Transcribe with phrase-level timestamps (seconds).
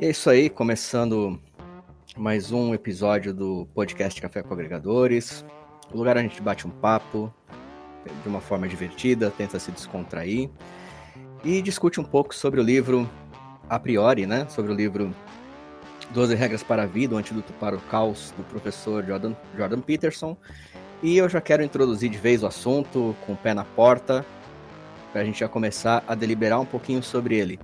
[0.00, 1.38] E é isso aí, começando
[2.16, 5.44] mais um episódio do podcast Café com Agregadores.
[5.92, 7.30] O lugar onde a gente bate um papo
[8.22, 10.48] de uma forma divertida, tenta se descontrair
[11.44, 13.06] e discute um pouco sobre o livro
[13.68, 14.46] a priori, né?
[14.48, 15.14] Sobre o livro
[16.12, 20.34] 12 Regras para a Vida, o Antídoto para o Caos, do professor Jordan, Jordan Peterson.
[21.02, 24.24] E eu já quero introduzir de vez o assunto, com o pé na porta,
[25.12, 27.60] para a gente já começar a deliberar um pouquinho sobre ele.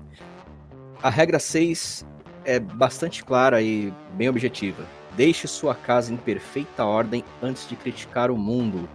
[1.02, 2.04] A regra 6
[2.46, 4.84] é bastante clara e bem objetiva.
[5.16, 8.88] Deixe sua casa em perfeita ordem antes de criticar o mundo.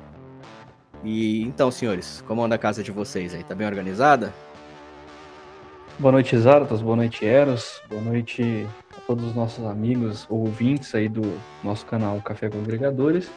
[1.04, 3.44] E então, senhores, como anda a casa de vocês aí?
[3.44, 4.34] Tá bem organizada?
[6.00, 6.82] Boa noite, Zaratas.
[6.82, 7.82] Boa noite, Eros.
[7.90, 8.66] Boa noite
[8.96, 13.30] a todos os nossos amigos ouvintes aí do nosso canal Café com Agregadores.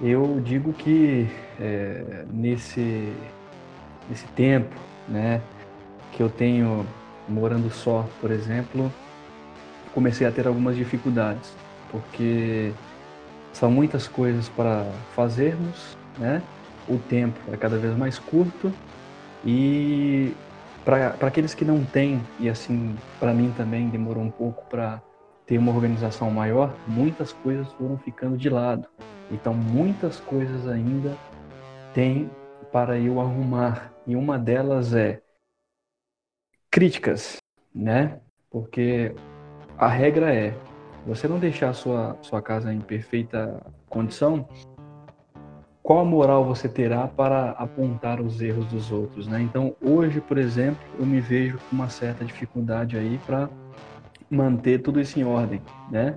[0.00, 1.28] Eu digo que
[1.60, 3.12] é, nesse,
[4.08, 4.74] nesse tempo,
[5.08, 5.40] né,
[6.12, 6.86] que eu tenho
[7.28, 8.90] morando só, por exemplo,
[9.92, 11.54] comecei a ter algumas dificuldades,
[11.90, 12.72] porque
[13.52, 16.42] são muitas coisas para fazermos, né?
[16.88, 18.72] O tempo é cada vez mais curto
[19.44, 20.32] e
[20.84, 25.00] para aqueles que não têm, e assim, para mim também demorou um pouco para
[25.46, 28.86] ter uma organização maior, muitas coisas foram ficando de lado.
[29.30, 31.16] Então, muitas coisas ainda
[31.94, 32.28] tem
[32.72, 33.92] para eu arrumar.
[34.06, 35.21] E uma delas é
[36.72, 37.36] críticas,
[37.74, 38.18] né?
[38.50, 39.14] Porque
[39.76, 40.54] a regra é
[41.06, 44.48] você não deixar a sua, sua casa em perfeita condição,
[45.82, 49.42] qual moral você terá para apontar os erros dos outros, né?
[49.42, 53.50] Então, hoje, por exemplo, eu me vejo com uma certa dificuldade aí para
[54.30, 56.14] manter tudo isso em ordem, né?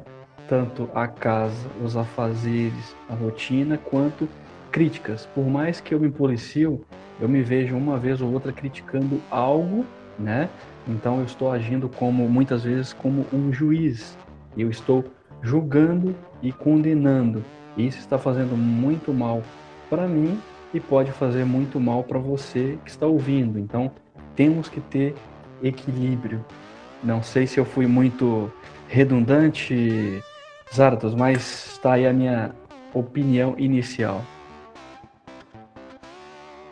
[0.48, 4.30] Tanto a casa, os afazeres, a rotina, quanto
[4.72, 5.26] críticas.
[5.36, 6.86] Por mais que eu me policio,
[7.20, 9.84] eu me vejo uma vez ou outra criticando algo
[10.18, 10.50] né?
[10.88, 14.18] Então eu estou agindo como muitas vezes como um juiz.
[14.58, 15.04] Eu estou
[15.42, 17.44] julgando e condenando.
[17.78, 19.42] Isso está fazendo muito mal
[19.90, 20.40] para mim
[20.74, 23.60] e pode fazer muito mal para você que está ouvindo.
[23.60, 23.92] Então
[24.36, 25.16] temos que ter
[25.62, 26.44] equilíbrio.
[27.04, 28.52] Não sei se eu fui muito
[28.88, 30.22] redundante,
[30.74, 32.52] Zaratos, mas está aí a minha
[32.94, 34.22] opinião inicial.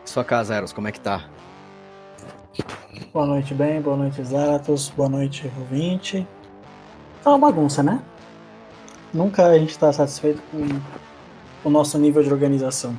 [0.04, 1.28] Sua casa, Eros, como é que tá?
[3.14, 3.80] Boa noite, bem.
[3.80, 4.90] Boa noite, Zaratos.
[4.90, 6.26] Boa noite, ouvinte.
[7.22, 8.02] Tá uma bagunça, né?
[9.12, 10.66] Nunca a gente está satisfeito com
[11.68, 12.92] o nosso nível de organização.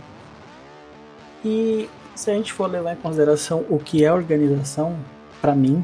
[1.44, 4.96] E se a gente for levar em consideração o que é organização,
[5.42, 5.84] para mim,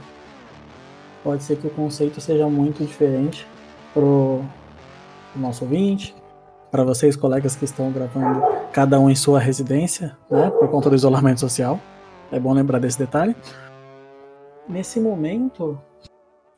[1.26, 3.46] pode ser que o conceito seja muito diferente
[3.94, 4.42] pro
[5.36, 6.16] nosso ouvinte,
[6.72, 8.42] para vocês, colegas que estão gravando,
[8.72, 11.78] cada um em sua residência, né, por conta do isolamento social.
[12.32, 13.36] É bom lembrar desse detalhe.
[14.68, 15.80] Nesse momento,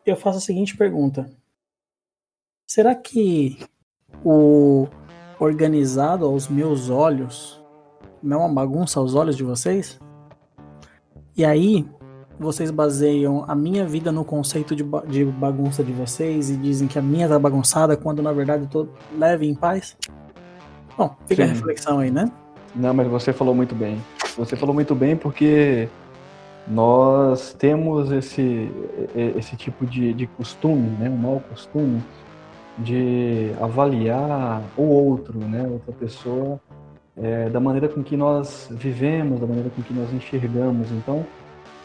[0.06, 1.30] eu faço a seguinte pergunta:
[2.68, 3.58] será que
[4.24, 4.88] o
[5.40, 7.62] organizado aos meus olhos
[8.22, 10.00] não é uma bagunça aos olhos de vocês?
[11.36, 11.86] E aí,
[12.40, 16.88] vocês baseiam a minha vida no conceito de, ba de bagunça de vocês e dizem
[16.88, 18.88] que a minha tá bagunçada quando na verdade eu tô
[19.18, 19.98] leve em paz?
[20.98, 21.52] Bom, fica Sim.
[21.52, 22.32] a reflexão aí, né?
[22.76, 24.02] Não, mas você falou muito bem.
[24.38, 25.88] Você falou muito bem porque
[26.68, 28.72] nós temos esse,
[29.38, 32.02] esse tipo de, de costume, né, um mau costume,
[32.78, 36.60] de avaliar o outro, né, outra pessoa,
[37.16, 40.92] é, da maneira com que nós vivemos, da maneira com que nós enxergamos.
[40.92, 41.26] Então,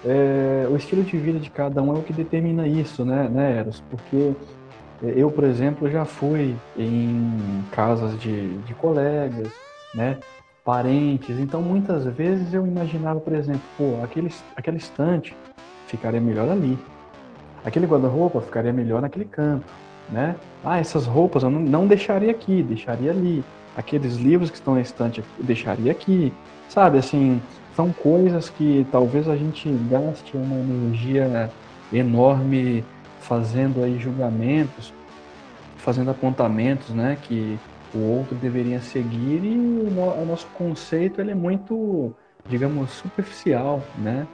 [0.05, 3.59] é, o estilo de vida de cada um é o que determina isso, né, né
[3.59, 3.83] Eros?
[3.91, 4.33] Porque
[5.03, 9.49] eu, por exemplo, já fui em casas de, de colegas,
[9.95, 10.19] né,
[10.69, 11.39] parentes.
[11.39, 15.35] Então, muitas vezes eu imaginava, por exemplo, pô, aquele, aquela estante
[15.87, 16.79] ficaria melhor ali.
[17.65, 19.65] Aquele guarda-roupa ficaria melhor naquele canto,
[20.11, 20.37] né?
[20.63, 23.43] Ah, essas roupas eu não, não deixaria aqui, deixaria ali.
[23.79, 26.35] Aqueles livros que estão na estante eu deixaria aqui.
[26.69, 27.41] Sabe, assim,
[27.75, 31.51] são coisas que talvez a gente gaste uma energia
[31.91, 32.85] enorme
[33.21, 34.93] fazendo aí julgamentos,
[35.79, 37.59] fazendo apontamentos, né, que
[37.95, 42.15] o outro deveria seguir e o nosso conceito ele é muito,
[42.47, 44.27] digamos, superficial, né?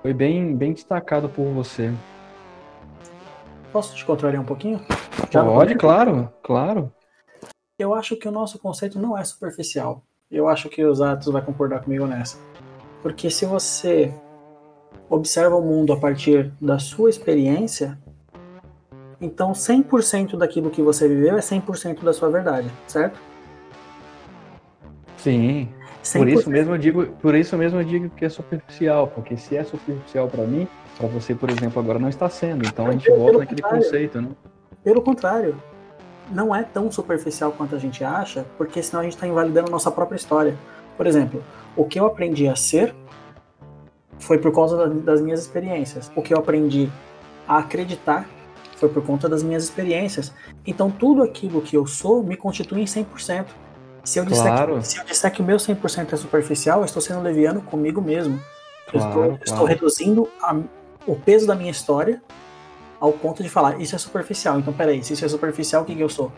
[0.00, 1.92] Foi bem, bem destacado por você.
[3.72, 4.80] Posso te contrariar um pouquinho?
[5.30, 6.92] Já Pode, claro, claro.
[7.78, 10.02] Eu acho que o nosso conceito não é superficial.
[10.30, 12.38] Eu acho que os Atos vai concordar comigo nessa.
[13.02, 14.14] Porque se você
[15.08, 17.98] observa o mundo a partir da sua experiência,
[19.22, 23.18] então, 100% daquilo que você viveu é 100% da sua verdade, certo?
[25.16, 25.68] Sim.
[26.12, 29.56] Por isso mesmo eu digo, por isso mesmo eu digo que é superficial, porque se
[29.56, 30.66] é superficial para mim,
[30.98, 32.66] para você, por exemplo, agora não está sendo.
[32.66, 34.28] Então a gente volta naquele conceito, né?
[34.82, 35.56] Pelo contrário,
[36.32, 39.92] não é tão superficial quanto a gente acha, porque senão a gente está invalidando nossa
[39.92, 40.56] própria história.
[40.96, 41.40] Por exemplo,
[41.76, 42.92] o que eu aprendi a ser
[44.18, 46.10] foi por causa das minhas experiências.
[46.16, 46.90] O que eu aprendi
[47.46, 48.26] a acreditar
[48.82, 50.32] foi por conta das minhas experiências.
[50.66, 53.46] Então tudo aquilo que eu sou me constitui em 100%.
[54.04, 54.78] Se eu disser, claro.
[54.78, 58.02] que, se eu disser que o meu 100% é superficial, eu estou sendo leviano comigo
[58.02, 58.40] mesmo.
[58.88, 59.38] Claro, eu estou, claro.
[59.44, 60.56] estou reduzindo a,
[61.06, 62.20] o peso da minha história
[62.98, 64.58] ao ponto de falar, isso é superficial.
[64.58, 66.32] Então, peraí, se isso é superficial, o que, que eu sou?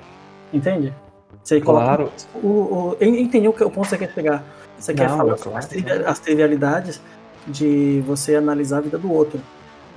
[0.53, 0.95] Entende?
[1.43, 2.11] Você claro.
[2.35, 4.45] O, o, entendeu o ponto que você quer chegar.
[4.79, 5.59] Você Não, quer falar claro,
[6.07, 7.01] as trivialidades
[7.47, 9.41] de você analisar a vida do outro.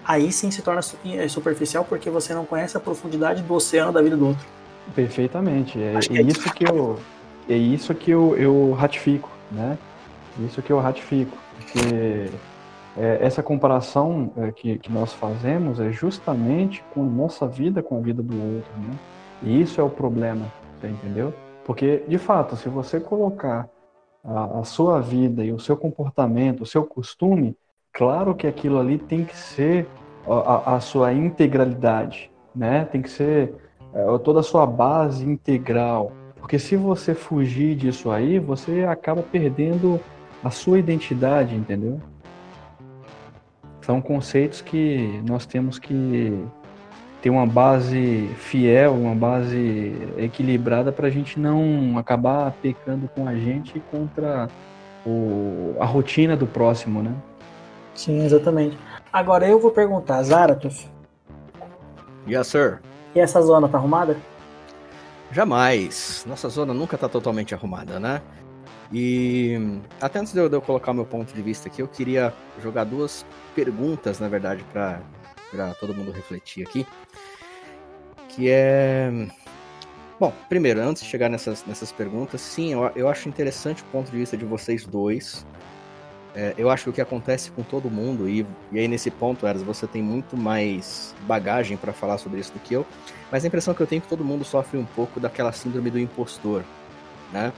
[0.08, 4.02] Aí sim se torna é, superficial porque você não conhece a profundidade do oceano da
[4.02, 4.46] vida do outro.
[4.96, 5.78] Perfeitamente.
[5.78, 6.98] É, é isso que eu
[7.50, 9.78] é isso que eu, eu ratifico, né?
[10.40, 12.30] Isso que eu ratifico, porque
[12.98, 17.98] é, essa comparação é, que, que nós fazemos é justamente com a nossa vida com
[17.98, 18.98] a vida do outro, né?
[19.44, 20.46] E isso é o problema,
[20.80, 21.34] você entendeu?
[21.66, 23.70] Porque, de fato, se você colocar
[24.24, 27.56] a, a sua vida e o seu comportamento, o seu costume,
[27.98, 29.88] claro que aquilo ali tem que ser
[30.28, 32.86] a, a sua integralidade, né?
[32.86, 33.56] Tem que ser
[33.92, 36.12] é, toda a sua base integral.
[36.36, 40.00] Porque se você fugir disso aí, você acaba perdendo
[40.44, 42.00] a sua identidade, entendeu?
[43.82, 46.38] São conceitos que nós temos que
[47.20, 53.34] ter uma base fiel, uma base equilibrada para a gente não acabar pecando com a
[53.34, 54.48] gente contra
[55.04, 57.16] o, a rotina do próximo, né?
[57.98, 58.78] Sim, exatamente.
[59.12, 60.88] Agora eu vou perguntar, Zaratus.
[62.28, 62.80] Yes, sir.
[63.16, 64.16] E essa zona tá arrumada?
[65.32, 66.24] Jamais.
[66.28, 68.22] Nossa zona nunca tá totalmente arrumada, né?
[68.94, 72.34] E até antes de eu, de eu colocar meu ponto de vista aqui, eu queria
[72.62, 76.86] jogar duas perguntas, na verdade, para todo mundo refletir aqui.
[78.30, 79.10] Que é.
[80.20, 84.10] Bom, primeiro, antes de chegar nessas, nessas perguntas, sim, eu, eu acho interessante o ponto
[84.10, 85.46] de vista de vocês dois.
[86.36, 89.48] É, eu acho que o que acontece com todo mundo, e, e aí nesse ponto,
[89.48, 92.86] Eras, você tem muito mais bagagem para falar sobre isso do que eu,
[93.32, 95.90] mas a impressão que eu tenho é que todo mundo sofre um pouco daquela síndrome
[95.90, 96.64] do impostor,
[97.32, 97.52] né?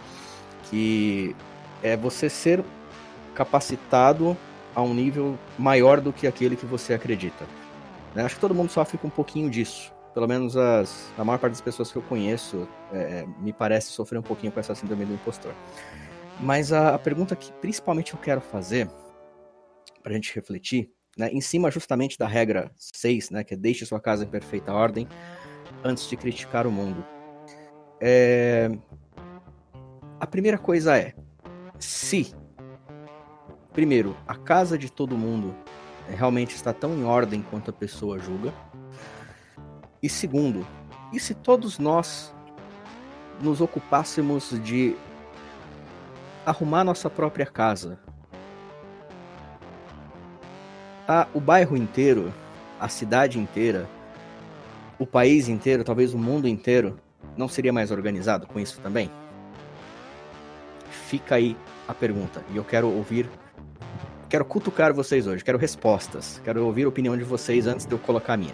[0.69, 1.35] Que
[1.83, 2.63] é você ser
[3.33, 4.37] capacitado
[4.75, 7.45] a um nível maior do que aquele que você acredita.
[8.13, 8.23] Né?
[8.23, 9.91] Acho que todo mundo sofre com um pouquinho disso.
[10.13, 14.17] Pelo menos as, a maior parte das pessoas que eu conheço é, me parece sofrer
[14.17, 15.53] um pouquinho com essa síndrome do impostor.
[16.39, 18.89] Mas a, a pergunta que principalmente eu quero fazer,
[20.01, 23.85] para a gente refletir, né, em cima justamente da regra 6, né, que é deixe
[23.85, 25.07] sua casa em perfeita ordem
[25.83, 27.05] antes de criticar o mundo.
[27.99, 28.69] É...
[30.19, 31.13] A primeira coisa é,
[31.77, 32.33] se,
[33.73, 35.55] primeiro, a casa de todo mundo
[36.09, 38.53] realmente está tão em ordem quanto a pessoa julga,
[40.01, 40.65] e segundo,
[41.13, 42.33] e se todos nós
[43.41, 44.95] nos ocupássemos de
[46.45, 47.99] arrumar nossa própria casa.
[51.33, 52.31] O bairro inteiro,
[52.79, 53.89] a cidade inteira,
[54.99, 56.99] o país inteiro, talvez o mundo inteiro,
[57.35, 59.09] não seria mais organizado com isso também?
[61.07, 61.57] Fica aí
[61.87, 62.43] a pergunta.
[62.51, 63.27] E eu quero ouvir.
[64.29, 66.39] Quero cutucar vocês hoje, quero respostas.
[66.43, 68.53] Quero ouvir a opinião de vocês antes de eu colocar a minha.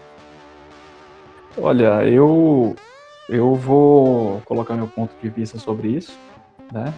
[1.58, 2.76] Olha, eu
[3.28, 6.18] eu vou colocar meu ponto de vista sobre isso,
[6.72, 6.94] né?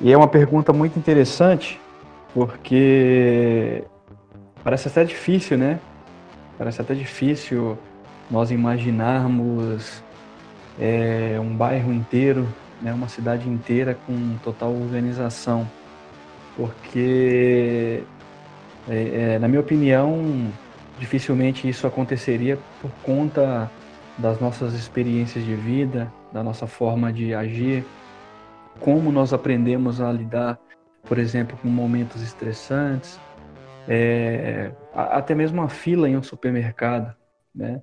[0.00, 1.80] E é uma pergunta muito interessante,
[2.32, 3.82] porque
[4.62, 5.80] parece até difícil, né?
[6.56, 7.76] Parece até difícil
[8.30, 10.02] nós imaginarmos
[10.78, 12.46] é, um bairro inteiro,
[12.80, 15.68] né, uma cidade inteira com total organização.
[16.56, 18.02] Porque,
[18.88, 20.52] é, é, na minha opinião,
[20.98, 23.70] dificilmente isso aconteceria por conta
[24.16, 27.84] das nossas experiências de vida, da nossa forma de agir,
[28.80, 30.58] como nós aprendemos a lidar,
[31.04, 33.18] por exemplo, com momentos estressantes,
[33.88, 37.14] é, até mesmo uma fila em um supermercado,
[37.54, 37.80] né?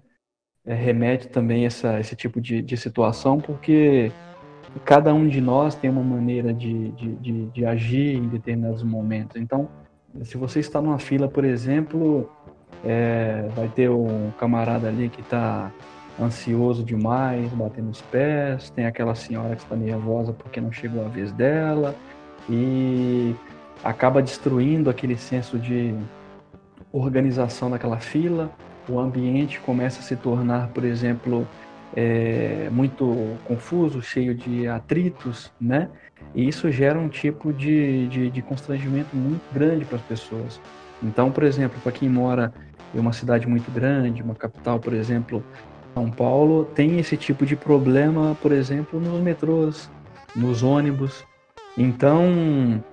[0.65, 4.11] É, remete também essa esse tipo de, de situação, porque
[4.83, 9.39] cada um de nós tem uma maneira de, de, de, de agir em determinados momentos.
[9.39, 9.69] Então,
[10.23, 12.29] se você está numa fila, por exemplo,
[12.83, 15.71] é, vai ter um camarada ali que está
[16.19, 21.09] ansioso demais, batendo os pés, tem aquela senhora que está nervosa porque não chegou a
[21.09, 21.95] vez dela
[22.49, 23.35] e
[23.83, 25.93] acaba destruindo aquele senso de
[26.91, 28.51] organização daquela fila.
[28.87, 31.47] O ambiente começa a se tornar, por exemplo,
[31.95, 35.89] é, muito confuso, cheio de atritos, né?
[36.33, 40.59] E isso gera um tipo de, de, de constrangimento muito grande para as pessoas.
[41.01, 42.53] Então, por exemplo, para quem mora
[42.93, 45.43] em uma cidade muito grande, uma capital, por exemplo,
[45.95, 49.89] São Paulo, tem esse tipo de problema, por exemplo, nos metrôs,
[50.35, 51.23] nos ônibus.
[51.77, 52.83] Então,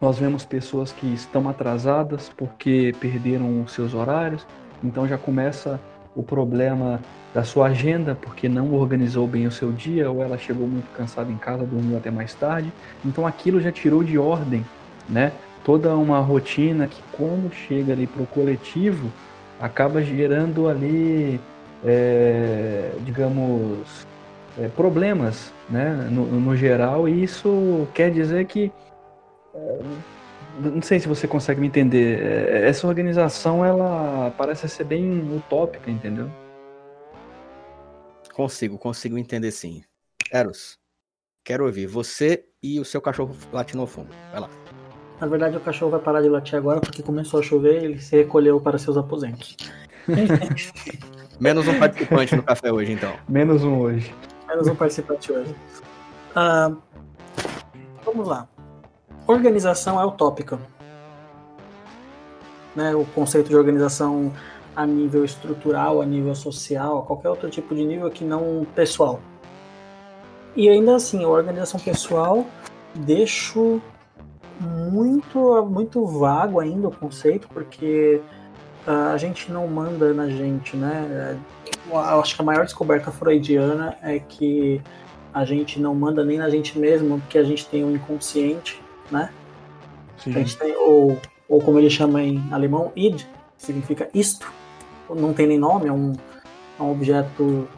[0.00, 4.46] nós vemos pessoas que estão atrasadas porque perderam os seus horários,
[4.84, 5.80] então já começa
[6.14, 7.00] o problema
[7.34, 11.32] da sua agenda porque não organizou bem o seu dia ou ela chegou muito cansada
[11.32, 12.72] em casa, dormiu até mais tarde.
[13.04, 14.64] Então aquilo já tirou de ordem,
[15.08, 15.32] né?
[15.64, 19.10] Toda uma rotina que quando chega ali para o coletivo
[19.60, 21.40] acaba gerando ali,
[21.84, 24.06] é, digamos,
[24.58, 26.08] é, problemas, né?
[26.10, 28.72] No, no, geral e isso quer dizer que
[29.54, 29.78] é,
[30.58, 32.22] não sei se você consegue me entender.
[32.22, 36.30] É, essa organização ela parece ser bem utópica, entendeu?
[38.32, 39.82] Consigo, consigo entender sim.
[40.30, 40.78] Eros,
[41.44, 44.08] quero ouvir você e o seu cachorro latindo ao fundo.
[44.30, 44.50] Vai lá.
[45.20, 48.00] Na verdade, o cachorro vai parar de latir agora porque começou a chover e ele
[48.00, 49.56] se recolheu para seus aposentos.
[51.38, 53.12] Menos um participante no café hoje, então.
[53.28, 54.14] Menos um hoje.
[54.48, 55.54] Menos um participante hoje.
[56.34, 56.76] Uh,
[58.04, 58.48] vamos lá.
[59.26, 60.58] Organização é utópica.
[62.74, 64.32] Né, o conceito de organização
[64.74, 69.20] a nível estrutural, a nível social, a qualquer outro tipo de nível que não pessoal.
[70.54, 72.46] E ainda assim, a organização pessoal
[72.94, 73.80] deixo
[74.60, 78.20] muito muito vago ainda o conceito, porque
[78.86, 81.38] a gente não manda na gente, né?
[81.90, 84.80] Eu acho que a maior descoberta freudiana é que
[85.34, 88.80] a gente não manda nem na gente mesmo, porque a gente tem o um inconsciente,
[89.10, 89.30] né?
[90.18, 90.30] Sim.
[90.30, 93.22] A gente tem, ou, ou como ele chama em alemão, id,
[93.58, 94.50] significa isto,
[95.10, 96.12] não tem nem nome, é um,
[96.78, 97.68] é um objeto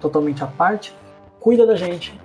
[0.00, 0.94] totalmente à parte,
[1.38, 2.18] cuida da gente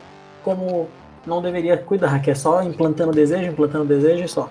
[0.44, 0.90] como
[1.26, 4.50] não deveria cuidar, que é só implantando desejo, implantando desejo e só.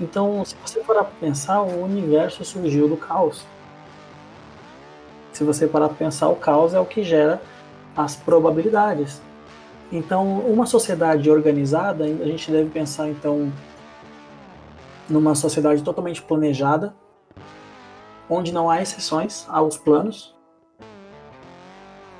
[0.00, 3.44] Então, se você parar para pensar, o universo surgiu do caos.
[5.32, 7.40] Se você parar para pensar, o caos é o que gera
[7.96, 9.20] as probabilidades.
[9.92, 13.52] Então, uma sociedade organizada, a gente deve pensar então
[15.08, 16.94] numa sociedade totalmente planejada,
[18.28, 20.34] onde não há exceções aos planos,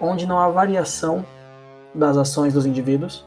[0.00, 1.24] onde não há variação
[1.94, 3.26] das ações dos indivíduos,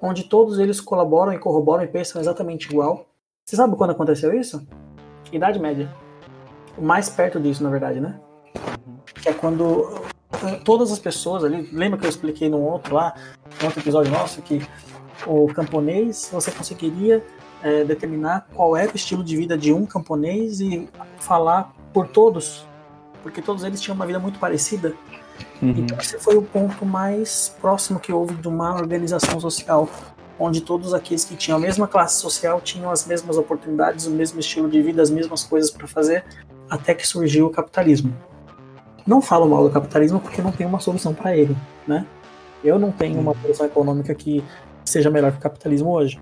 [0.00, 3.09] onde todos eles colaboram e corroboram e pensam exatamente igual.
[3.50, 4.64] Você sabe quando aconteceu isso?
[5.32, 5.92] Idade Média.
[6.78, 8.14] O mais perto disso, na verdade, né?
[9.12, 10.04] Que é quando
[10.44, 11.68] eh, todas as pessoas ali.
[11.72, 13.12] Lembra que eu expliquei no outro lá,
[13.58, 14.64] no outro episódio nosso, que
[15.26, 17.26] o camponês você conseguiria
[17.60, 20.88] é, determinar qual era o estilo de vida de um camponês e
[21.18, 22.64] falar por todos,
[23.20, 24.94] porque todos eles tinham uma vida muito parecida.
[25.60, 25.70] Uhum.
[25.70, 29.88] Então esse foi o ponto mais próximo que houve de uma organização social,
[30.40, 34.40] onde todos aqueles que tinham a mesma classe social tinham as mesmas oportunidades, o mesmo
[34.40, 36.24] estilo de vida, as mesmas coisas para fazer,
[36.68, 38.16] até que surgiu o capitalismo.
[39.06, 41.54] Não falo mal do capitalismo porque não tem uma solução para ele,
[41.86, 42.06] né?
[42.64, 43.40] Eu não tenho uma uhum.
[43.42, 44.42] solução econômica que
[44.84, 46.18] seja melhor que o capitalismo hoje.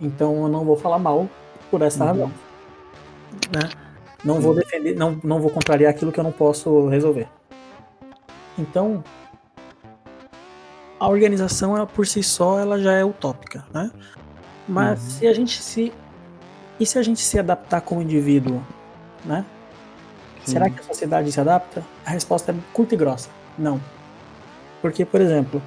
[0.00, 1.28] Então eu não vou falar mal
[1.70, 2.10] por essa uhum.
[2.10, 2.32] razão.
[3.54, 3.70] Né?
[4.24, 7.28] Não vou defender, não, não vou contrariar aquilo que eu não posso resolver.
[8.58, 9.02] Então,
[11.02, 13.90] a organização ela, por si só ela já é utópica, né?
[14.68, 15.10] Mas uhum.
[15.10, 15.92] se a gente se
[16.78, 18.62] e se a gente se adaptar como indivíduo,
[19.24, 19.44] né?
[20.44, 20.52] Sim.
[20.52, 21.82] Será que a sociedade se adapta?
[22.06, 23.30] A resposta é curta e grossa.
[23.58, 23.80] Não.
[24.80, 25.60] Porque, por exemplo,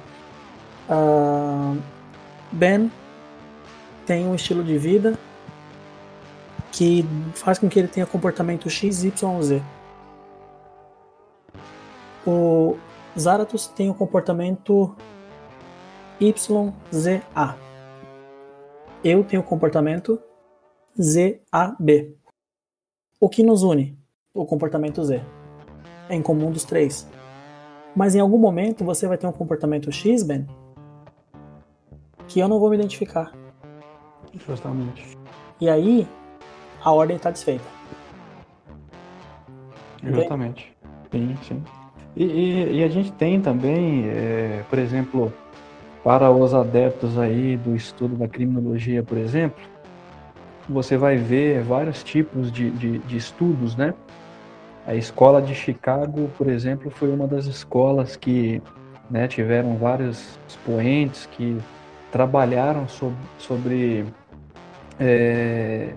[0.88, 1.78] uh,
[2.50, 2.90] Ben
[4.06, 5.18] tem um estilo de vida
[6.72, 9.62] que faz com que ele tenha comportamento X, Y, Z.
[12.26, 12.78] O
[13.18, 14.96] Zaratus tem o comportamento
[16.18, 17.54] Y, Z, A.
[19.04, 20.18] Eu tenho o comportamento
[20.98, 22.16] Z, A, B.
[23.20, 23.98] O que nos une?
[24.32, 25.22] O comportamento Z.
[26.08, 27.06] É em comum dos três.
[27.94, 30.46] Mas em algum momento você vai ter um comportamento X, Ben,
[32.28, 33.32] que eu não vou me identificar.
[34.46, 35.16] Justamente.
[35.60, 36.06] E aí,
[36.82, 37.64] a ordem está desfeita.
[40.02, 40.74] Exatamente.
[41.10, 41.64] Sim, sim.
[42.16, 45.32] E, e, e, a gente tem também, é, por exemplo,
[46.06, 49.60] para os adeptos aí do estudo da criminologia, por exemplo,
[50.68, 53.92] você vai ver vários tipos de, de, de estudos, né?
[54.86, 58.62] A escola de Chicago, por exemplo, foi uma das escolas que
[59.10, 61.58] né, tiveram vários expoentes que
[62.12, 64.04] trabalharam sobre, sobre
[65.00, 65.92] é,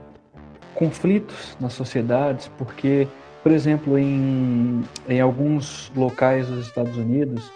[0.73, 3.07] conflitos nas sociedades, porque
[3.43, 7.51] por exemplo, em, em alguns locais dos Estados Unidos,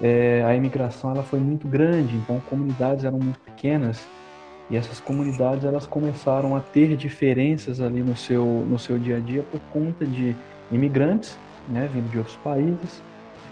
[0.00, 4.04] é, a imigração ela foi muito grande, então comunidades eram muito pequenas
[4.70, 9.20] e essas comunidades elas começaram a ter diferenças ali no seu, no seu dia a
[9.20, 10.34] dia por conta de
[10.72, 11.36] imigrantes,
[11.68, 13.02] né, vindo de outros países.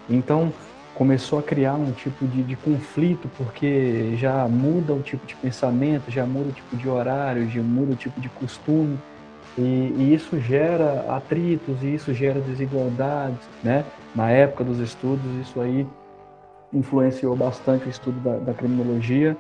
[0.09, 0.53] Então
[0.95, 6.11] começou a criar um tipo de, de conflito porque já muda o tipo de pensamento,
[6.11, 8.99] já muda o tipo de horário, já muda o tipo de costume.
[9.59, 13.85] E, e, isso gera atritos e isso gera desigualdades, né?
[14.15, 15.87] Na época dos estudos, isso aí
[16.73, 19.37] influenciou bastante o estudo da, da criminologia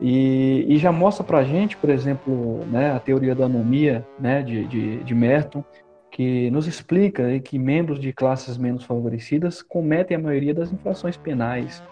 [0.00, 4.42] e, e, já mostra para a gente, por exemplo, né, a teoria da anomia né,
[4.42, 5.62] de, de, de Merton,
[6.10, 11.82] que nos explica que membros de classes menos favorecidas cometem a maioria das infrações penais.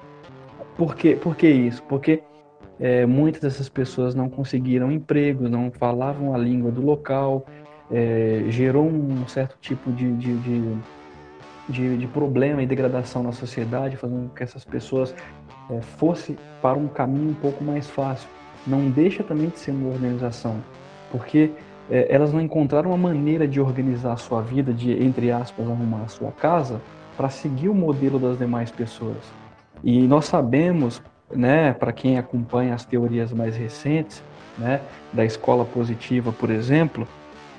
[0.76, 1.18] Por, quê?
[1.20, 1.82] Por que isso?
[1.82, 2.23] Porque
[2.80, 7.44] é, muitas dessas pessoas não conseguiram emprego, não falavam a língua do local,
[7.90, 10.78] é, gerou um certo tipo de, de, de,
[11.68, 15.14] de, de problema e degradação na sociedade, fazendo com que essas pessoas
[15.70, 18.28] é, fosse para um caminho um pouco mais fácil.
[18.66, 20.56] Não deixa também de ser uma organização,
[21.10, 21.50] porque
[21.90, 26.02] é, elas não encontraram uma maneira de organizar a sua vida, de, entre aspas, arrumar
[26.02, 26.80] a sua casa,
[27.16, 29.16] para seguir o modelo das demais pessoas.
[29.82, 34.22] E nós sabemos, né, para quem acompanha as teorias mais recentes,
[34.56, 34.80] né,
[35.12, 37.06] da escola positiva, por exemplo,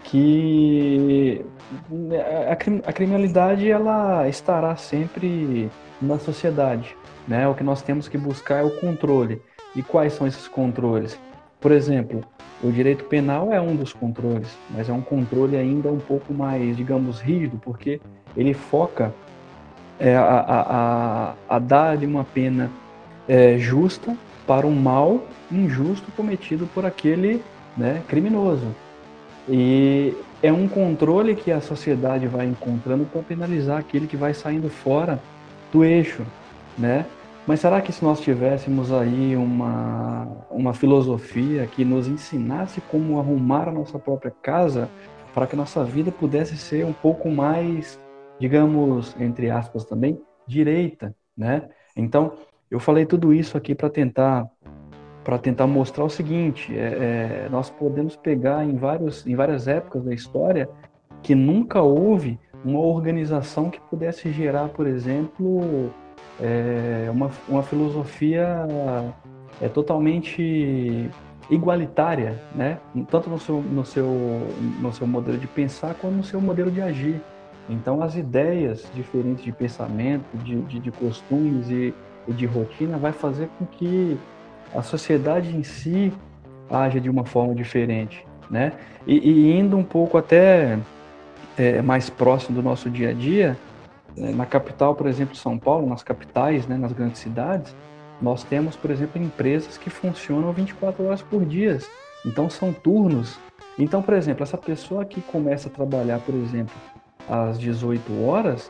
[0.09, 1.45] que
[2.85, 5.69] a criminalidade ela estará sempre
[6.01, 6.95] na sociedade,
[7.27, 7.47] né?
[7.47, 9.41] O que nós temos que buscar é o controle.
[9.75, 11.19] E quais são esses controles?
[11.61, 12.23] Por exemplo,
[12.63, 16.75] o direito penal é um dos controles, mas é um controle ainda um pouco mais,
[16.75, 18.01] digamos, rígido, porque
[18.35, 19.13] ele foca
[19.99, 22.71] é, a, a, a, a dar uma pena
[23.27, 27.43] é, justa para um mal injusto cometido por aquele
[27.77, 28.65] né, criminoso.
[29.49, 30.13] E
[30.43, 35.19] é um controle que a sociedade vai encontrando para penalizar aquele que vai saindo fora
[35.71, 36.23] do eixo,
[36.77, 37.05] né?
[37.47, 43.67] Mas será que se nós tivéssemos aí uma, uma filosofia que nos ensinasse como arrumar
[43.67, 44.87] a nossa própria casa
[45.33, 47.99] para que a nossa vida pudesse ser um pouco mais,
[48.39, 51.67] digamos, entre aspas também, direita, né?
[51.95, 52.33] Então,
[52.69, 54.47] eu falei tudo isso aqui para tentar
[55.23, 60.03] para tentar mostrar o seguinte: é, é, nós podemos pegar em, vários, em várias épocas
[60.03, 60.69] da história
[61.21, 65.91] que nunca houve uma organização que pudesse gerar, por exemplo,
[66.39, 68.65] é, uma, uma filosofia
[69.61, 71.09] é, totalmente
[71.49, 72.79] igualitária, né?
[73.09, 74.05] tanto no seu, no, seu,
[74.79, 77.21] no seu modelo de pensar quanto no seu modelo de agir.
[77.67, 81.93] Então, as ideias diferentes de pensamento, de, de, de costumes e,
[82.27, 84.17] e de rotina vai fazer com que
[84.73, 86.11] a sociedade em si
[86.69, 88.73] haja de uma forma diferente, né?
[89.07, 90.77] E, e indo um pouco até
[91.57, 93.57] é, mais próximo do nosso dia a dia,
[94.15, 97.75] né, na capital, por exemplo, São Paulo, nas capitais, né, nas grandes cidades,
[98.21, 101.79] nós temos, por exemplo, empresas que funcionam 24 horas por dia.
[102.25, 103.39] Então são turnos.
[103.77, 106.75] Então, por exemplo, essa pessoa que começa a trabalhar, por exemplo,
[107.29, 108.69] às 18 horas,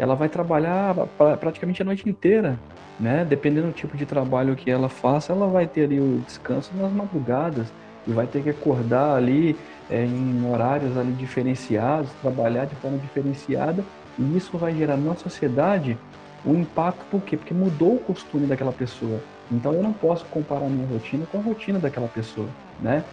[0.00, 0.94] ela vai trabalhar
[1.40, 2.62] praticamente a noite inteira
[2.98, 3.24] né?
[3.24, 6.92] Dependendo do tipo de trabalho que ela faça, ela vai ter ali o descanso nas
[6.92, 7.72] madrugadas
[8.06, 9.58] e vai ter que acordar ali
[9.88, 13.86] é, em horários ali diferenciados, trabalhar de forma diferenciada
[14.18, 16.02] e isso vai gerar na sociedade
[16.44, 17.36] um impacto por quê?
[17.38, 19.24] Porque mudou o costume daquela pessoa.
[19.50, 23.04] Então eu não posso comparar minha rotina com a rotina daquela pessoa, né?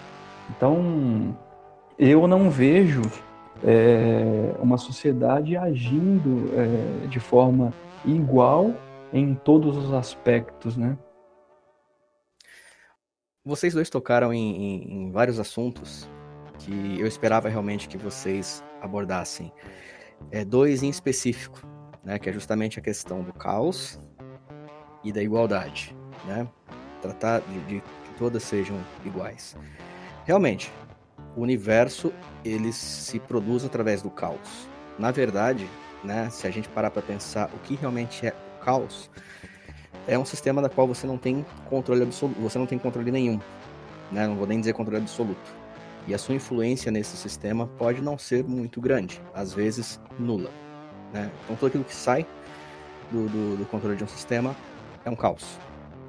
[0.49, 1.37] Então
[1.97, 3.01] eu não vejo
[3.63, 7.73] é, uma sociedade agindo é, de forma
[8.05, 8.73] igual
[9.13, 10.97] em todos os aspectos, né?
[13.43, 16.09] Vocês dois tocaram em, em, em vários assuntos
[16.59, 19.51] que eu esperava realmente que vocês abordassem.
[20.31, 21.61] É, dois em específico,
[22.03, 24.01] né, que é justamente a questão do caos
[25.03, 26.47] e da igualdade, né?
[27.01, 29.55] Tratar de, de que todas sejam iguais.
[30.25, 30.71] Realmente,
[31.37, 32.11] o universo
[32.43, 34.67] ele se produz através do caos.
[34.97, 35.69] Na verdade,
[36.03, 39.09] né, se a gente parar para pensar o que realmente é caos,
[40.07, 43.39] é um sistema da qual você não tem controle absoluto, você não tem controle nenhum,
[44.11, 44.25] né?
[44.25, 45.55] Não vou nem dizer controle absoluto.
[46.07, 50.49] E a sua influência nesse sistema pode não ser muito grande, às vezes nula,
[51.13, 51.29] né?
[51.43, 52.25] Então tudo aquilo que sai
[53.11, 54.55] do, do, do controle de um sistema
[55.05, 55.45] é um caos,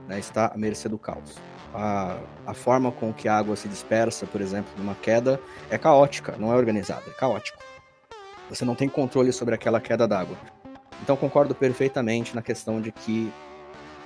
[0.07, 0.19] né?
[0.19, 1.37] Está à mercê do caos.
[1.75, 6.35] A, a forma com que a água se dispersa, por exemplo, numa queda, é caótica,
[6.39, 7.63] não é organizada, é caótico.
[8.49, 10.37] Você não tem controle sobre aquela queda d'água.
[11.03, 13.33] Então concordo perfeitamente na questão de que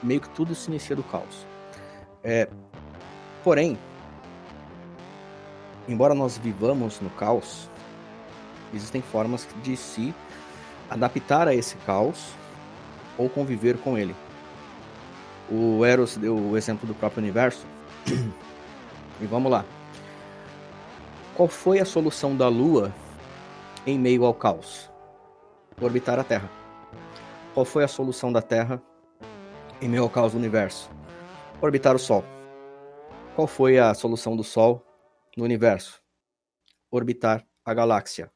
[0.02, 1.46] meio que tudo se inicia do caos.
[2.24, 2.48] É,
[3.44, 3.78] porém,
[5.88, 7.68] embora nós vivamos no caos,
[8.74, 10.14] existem formas de se
[10.90, 12.32] adaptar a esse caos
[13.16, 14.14] ou conviver com ele.
[15.54, 17.66] O Eros deu o exemplo do próprio universo.
[19.20, 19.66] e vamos lá.
[21.36, 22.90] Qual foi a solução da Lua
[23.86, 24.90] em meio ao caos?
[25.78, 26.50] Orbitar a Terra.
[27.52, 28.82] Qual foi a solução da Terra
[29.82, 30.90] em meio ao caos do universo?
[31.60, 32.24] Orbitar o Sol.
[33.36, 34.82] Qual foi a solução do Sol
[35.36, 36.00] no universo?
[36.90, 38.32] Orbitar a galáxia.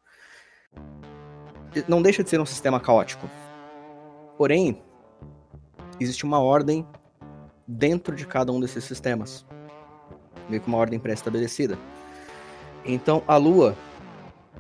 [1.89, 3.27] Não deixa de ser um sistema caótico.
[4.37, 4.83] Porém,
[5.99, 6.87] existe uma ordem
[7.67, 9.45] dentro de cada um desses sistemas.
[10.49, 11.79] Meio que uma ordem pré-estabelecida.
[12.85, 13.77] Então, a Lua,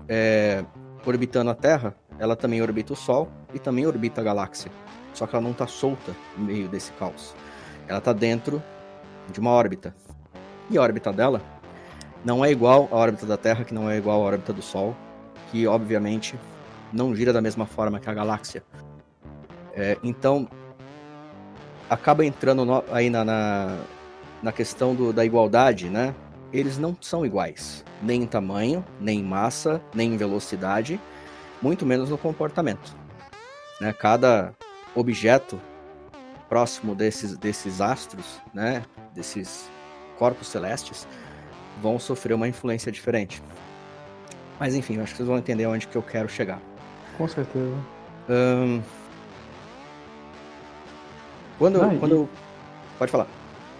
[0.08, 0.64] é,
[1.04, 4.70] orbitando a Terra, ela também orbita o Sol e também orbita a galáxia.
[5.14, 7.34] Só que ela não está solta no meio desse caos.
[7.88, 8.62] Ela está dentro
[9.30, 9.94] de uma órbita.
[10.68, 11.40] E a órbita dela
[12.24, 14.96] não é igual à órbita da Terra, que não é igual à órbita do Sol,
[15.50, 16.38] que obviamente
[16.92, 18.64] não gira da mesma forma que a galáxia.
[19.72, 20.48] É, então,
[21.88, 23.78] acaba entrando no, aí na, na,
[24.42, 26.14] na questão do, da igualdade, né?
[26.52, 31.00] Eles não são iguais, nem em tamanho, nem em massa, nem em velocidade,
[31.60, 32.94] muito menos no comportamento.
[33.80, 33.92] Né?
[33.92, 34.54] Cada
[34.94, 35.60] objeto
[36.48, 38.84] próximo desses, desses astros, né?
[39.14, 39.68] desses
[40.18, 41.06] corpos celestes,
[41.82, 43.42] vão sofrer uma influência diferente.
[44.58, 46.60] Mas enfim, acho que vocês vão entender onde que eu quero chegar.
[47.18, 47.74] Com certeza.
[48.28, 48.80] Um...
[51.58, 52.24] Quando, quando...
[52.24, 52.98] E...
[52.98, 53.26] Pode falar.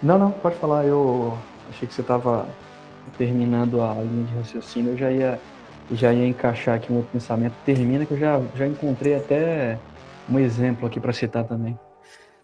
[0.01, 0.85] Não, não, pode falar.
[0.85, 1.37] Eu
[1.69, 2.47] achei que você estava
[3.17, 4.91] terminando a linha de raciocínio.
[4.93, 5.39] Eu já ia,
[5.91, 7.53] já ia encaixar aqui um outro pensamento.
[7.65, 9.79] Termina que eu já, já encontrei até
[10.29, 11.77] um exemplo aqui para citar também.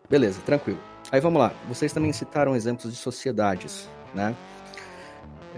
[0.10, 0.80] Beleza, tranquilo.
[1.12, 1.52] Aí vamos lá.
[1.68, 4.36] Vocês também citaram exemplos de sociedades, né?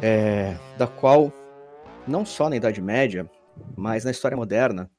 [0.02, 1.32] É, da qual,
[2.06, 3.30] não só na Idade Média,
[3.76, 4.90] mas na história moderna,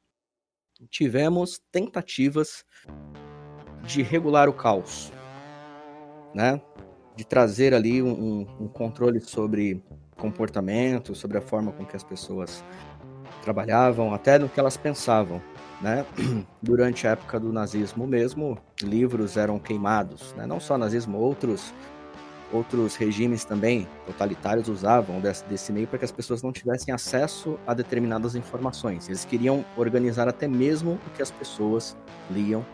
[0.88, 2.64] tivemos tentativas
[3.86, 5.12] de regular o caos,
[6.34, 6.60] né?
[7.14, 9.82] De trazer ali um, um controle sobre
[10.16, 12.64] comportamento, sobre a forma com que as pessoas
[13.42, 15.40] trabalhavam, até no que elas pensavam,
[15.80, 16.04] né?
[16.60, 20.46] Durante a época do nazismo mesmo, livros eram queimados, né?
[20.46, 21.72] Não só nazismo, outros
[22.52, 27.58] outros regimes também totalitários usavam desse, desse meio para que as pessoas não tivessem acesso
[27.66, 29.08] a determinadas informações.
[29.08, 31.96] Eles queriam organizar até mesmo o que as pessoas
[32.30, 32.64] liam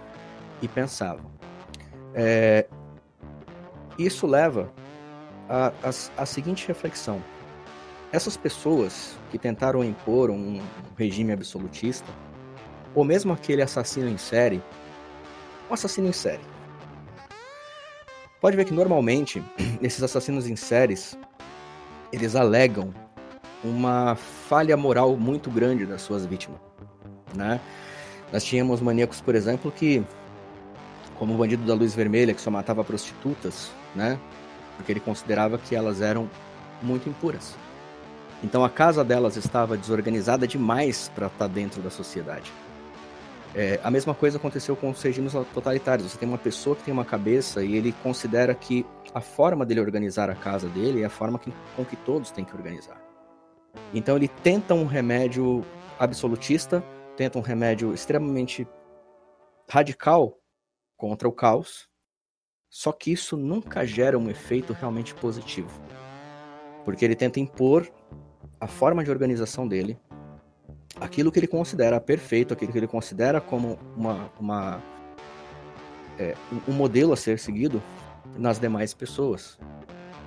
[0.62, 1.30] e pensavam.
[2.14, 2.66] É,
[3.98, 4.72] isso leva
[6.16, 7.22] a, seguinte reflexão:
[8.10, 10.62] essas pessoas que tentaram impor um
[10.96, 12.10] regime absolutista,
[12.94, 14.62] ou mesmo aquele assassino em série,
[15.68, 16.52] um assassino em série
[18.42, 19.40] Pode ver que normalmente
[19.80, 21.16] esses assassinos em séries
[22.12, 22.92] eles alegam
[23.62, 26.58] uma falha moral muito grande das suas vítimas,
[27.36, 27.60] né?
[28.32, 30.02] Nós tínhamos maníacos, por exemplo, que
[31.22, 34.18] como o bandido da luz vermelha que só matava prostitutas, né?
[34.76, 36.28] Porque ele considerava que elas eram
[36.82, 37.54] muito impuras.
[38.42, 42.52] Então a casa delas estava desorganizada demais para estar tá dentro da sociedade.
[43.54, 46.10] É, a mesma coisa aconteceu com os regimes totalitários.
[46.10, 49.78] Você tem uma pessoa que tem uma cabeça e ele considera que a forma dele
[49.78, 53.00] organizar a casa dele é a forma que, com que todos têm que organizar.
[53.94, 55.64] Então ele tenta um remédio
[56.00, 56.82] absolutista,
[57.16, 58.66] tenta um remédio extremamente
[59.70, 60.41] radical
[61.02, 61.88] contra o caos,
[62.70, 65.68] só que isso nunca gera um efeito realmente positivo.
[66.84, 67.90] Porque ele tenta impor
[68.60, 69.98] a forma de organização dele
[71.00, 74.80] aquilo que ele considera perfeito, aquilo que ele considera como uma, uma
[76.20, 76.36] é,
[76.68, 77.82] um modelo a ser seguido
[78.38, 79.58] nas demais pessoas.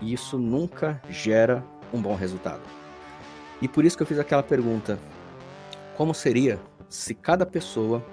[0.02, 2.64] E isso nunca gera um bom resultado.
[3.62, 5.00] E por isso que eu fiz aquela pergunta:
[5.96, 6.60] como seria
[6.90, 8.06] se cada pessoa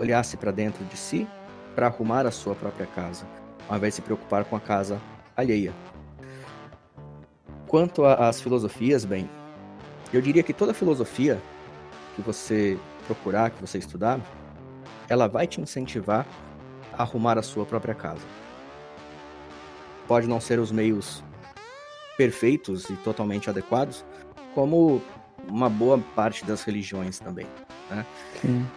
[0.00, 1.28] olhasse para dentro de si
[1.76, 3.26] para arrumar a sua própria casa,
[3.68, 4.98] ao invés de se preocupar com a casa
[5.36, 5.74] alheia?
[7.68, 9.28] Quanto às filosofias, bem,
[10.12, 11.40] eu diria que toda filosofia
[12.14, 14.18] que você procurar, que você estudar,
[15.08, 16.26] ela vai te incentivar
[16.94, 18.22] a arrumar a sua própria casa.
[20.08, 21.22] Pode não ser os meios
[22.16, 24.02] perfeitos e totalmente adequados,
[24.54, 25.02] como
[25.46, 27.46] uma boa parte das religiões também.
[27.90, 28.06] Né?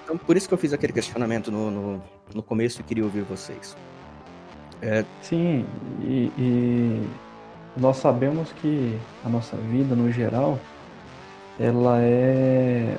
[0.04, 3.24] Então, por isso que eu fiz aquele questionamento no, no, no começo e queria ouvir
[3.24, 3.76] vocês.
[4.82, 5.04] É...
[5.22, 5.66] Sim,
[6.02, 7.08] e, e
[7.78, 10.60] nós sabemos que a nossa vida, no geral,
[11.60, 12.98] ela é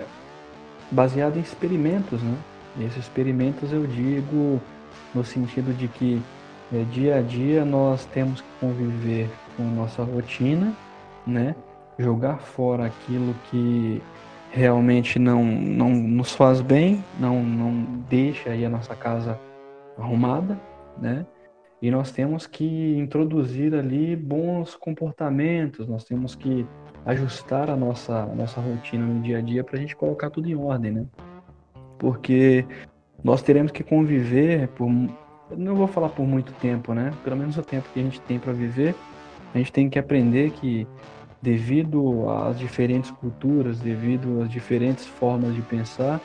[0.91, 2.37] baseado em experimentos, né?
[2.77, 4.61] E esses experimentos eu digo
[5.15, 6.23] no sentido de que
[6.73, 10.73] é, dia a dia nós temos que conviver com nossa rotina,
[11.27, 11.55] né?
[11.99, 14.03] Jogar fora aquilo que
[14.51, 19.39] realmente não, não nos faz bem, não, não deixa aí a nossa casa
[19.97, 20.59] arrumada,
[20.99, 21.25] né?
[21.83, 26.67] E nós temos que introduzir ali bons comportamentos, nós temos que
[27.07, 30.49] ajustar a nossa, a nossa rotina no dia a dia para a gente colocar tudo
[30.49, 31.07] em ordem, né?
[31.99, 32.67] Porque
[33.25, 34.91] nós teremos que conviver por,
[35.57, 37.13] não vou falar por muito tempo, né?
[37.25, 38.95] Pelo menos o tempo que a gente tem para viver,
[39.55, 40.87] a gente tem que aprender que
[41.43, 46.21] devido às diferentes culturas, devido às diferentes formas de pensar,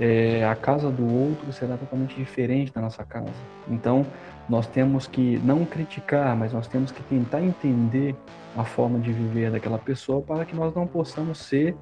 [0.00, 3.32] é, a casa do outro será totalmente diferente da nossa casa.
[3.68, 4.06] Então,
[4.48, 8.16] nós temos que não criticar, mas nós temos que tentar entender
[8.56, 11.76] a forma de viver daquela pessoa para que nós não possamos ser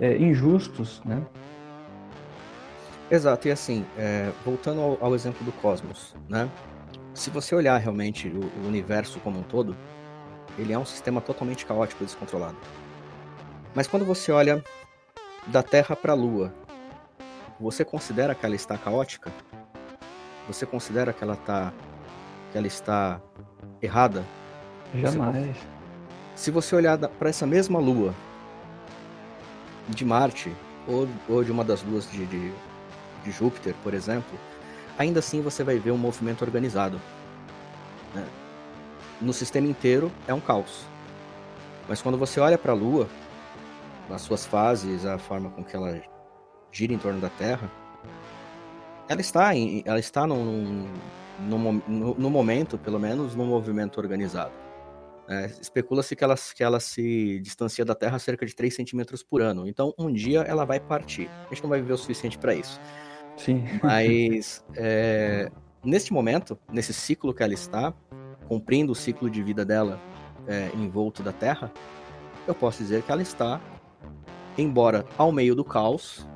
[0.00, 1.22] é, injustos, né?
[3.10, 6.48] Exato, e assim, é, voltando ao, ao, exemplo do cosmos, né?
[7.14, 9.76] Se você olhar realmente o, o universo como um todo,
[10.58, 12.56] ele é um sistema totalmente caótico e descontrolado.
[13.74, 14.64] Mas quando você olha
[15.46, 16.52] da Terra para a Lua,
[17.60, 19.30] você considera que ela está caótica?
[20.46, 21.72] Você considera que ela tá
[22.52, 23.20] que ela está
[23.82, 24.24] errada?
[24.94, 25.56] Jamais.
[25.56, 25.66] Você,
[26.34, 28.14] se você olhar para essa mesma Lua
[29.88, 30.52] de Marte
[30.86, 32.52] ou, ou de uma das luas de, de,
[33.24, 34.38] de Júpiter, por exemplo,
[34.98, 37.00] ainda assim você vai ver um movimento organizado.
[38.14, 38.24] Né?
[39.20, 40.84] No sistema inteiro é um caos.
[41.88, 43.08] Mas quando você olha para a Lua,
[44.10, 46.00] as suas fases, a forma com que ela
[46.70, 47.70] gira em torno da Terra,
[49.08, 50.88] ela está em, ela está num,
[51.40, 54.52] num, no, no momento, pelo menos, num movimento organizado.
[55.28, 59.42] É, Especula-se que ela, que ela se distancia da Terra cerca de 3 centímetros por
[59.42, 59.66] ano.
[59.66, 61.28] Então, um dia ela vai partir.
[61.46, 62.80] A gente não vai viver o suficiente para isso.
[63.36, 63.64] Sim.
[63.82, 65.50] Mas, é,
[65.84, 67.92] neste momento, nesse ciclo que ela está,
[68.48, 70.00] cumprindo o ciclo de vida dela
[70.46, 71.70] é, envolto da Terra,
[72.46, 73.60] eu posso dizer que ela está,
[74.56, 76.26] embora ao meio do caos,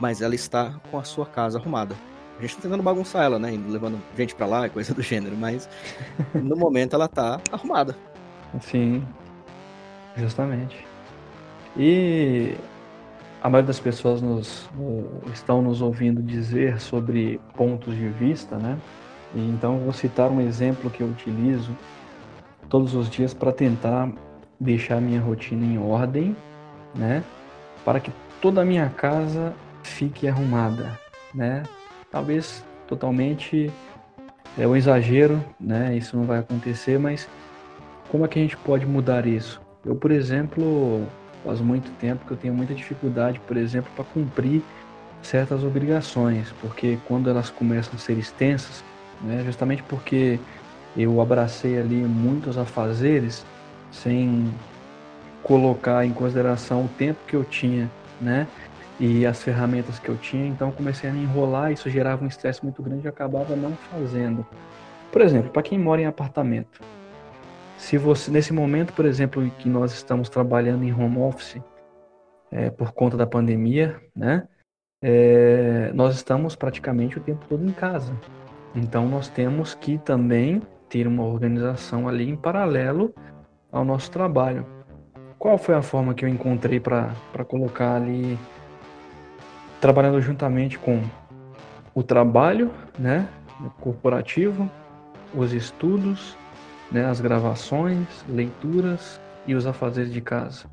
[0.00, 1.94] mas ela está com a sua casa arrumada.
[2.38, 3.50] A gente tá tentando bagunçar ela, né?
[3.68, 5.68] Levando gente para lá e coisa do gênero, mas
[6.34, 7.96] no momento ela tá arrumada.
[8.60, 9.06] Sim,
[10.16, 10.84] justamente.
[11.76, 12.54] E
[13.42, 14.68] a maioria das pessoas nos,
[15.32, 18.78] estão nos ouvindo dizer sobre pontos de vista, né?
[19.34, 21.74] Então, vou citar um exemplo que eu utilizo
[22.68, 24.10] todos os dias para tentar
[24.60, 26.36] deixar minha rotina em ordem,
[26.94, 27.22] né?
[27.84, 30.98] Para que toda a minha casa fique arrumada,
[31.34, 31.62] né?
[32.10, 33.70] Talvez totalmente
[34.58, 35.96] é um exagero, né?
[35.96, 37.26] Isso não vai acontecer, mas
[38.08, 39.60] como é que a gente pode mudar isso?
[39.84, 41.06] Eu, por exemplo,
[41.42, 44.62] faz muito tempo que eu tenho muita dificuldade, por exemplo, para cumprir
[45.22, 48.84] certas obrigações, porque quando elas começam a ser extensas,
[49.22, 49.42] né?
[49.44, 50.38] justamente porque
[50.96, 53.44] eu abracei ali muitos afazeres
[53.90, 54.52] sem
[55.42, 58.46] colocar em consideração o tempo que eu tinha, né?
[59.00, 62.62] E as ferramentas que eu tinha, então comecei a me enrolar, isso gerava um estresse
[62.62, 64.46] muito grande e acabava não fazendo.
[65.10, 66.80] Por exemplo, para quem mora em apartamento,
[67.76, 71.60] se você nesse momento, por exemplo, que nós estamos trabalhando em home office
[72.50, 74.46] é, por conta da pandemia, né?
[75.02, 78.14] É, nós estamos praticamente o tempo todo em casa.
[78.74, 83.14] Então nós temos que também ter uma organização ali em paralelo
[83.70, 84.66] ao nosso trabalho.
[85.38, 87.14] Qual foi a forma que eu encontrei para
[87.48, 88.38] colocar ali,
[89.80, 91.02] trabalhando juntamente com
[91.94, 93.28] o trabalho né,
[93.80, 94.70] corporativo,
[95.34, 96.36] os estudos,
[96.90, 100.66] né, as gravações, leituras e os afazeres de casa.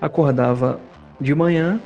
[0.00, 0.78] Acordava
[1.20, 1.80] de manhã,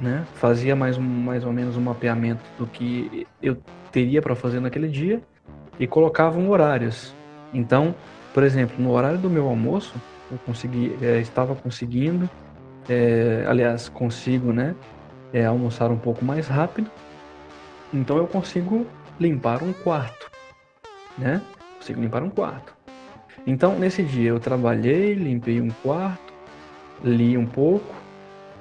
[0.00, 3.56] né, fazia mais, mais ou menos um mapeamento do que eu
[3.92, 5.20] teria para fazer naquele dia
[5.78, 7.14] e colocavam horários.
[7.52, 7.94] Então,
[8.32, 9.94] por exemplo, no horário do meu almoço,
[10.30, 12.28] eu consegui, é, estava conseguindo,
[12.88, 14.74] é, aliás, consigo, né,
[15.32, 16.90] é, almoçar um pouco mais rápido.
[17.92, 18.86] Então eu consigo
[19.18, 20.30] limpar um quarto,
[21.18, 21.42] né?
[21.78, 22.72] Consigo limpar um quarto.
[23.46, 26.32] Então nesse dia eu trabalhei, limpei um quarto,
[27.02, 27.94] li um pouco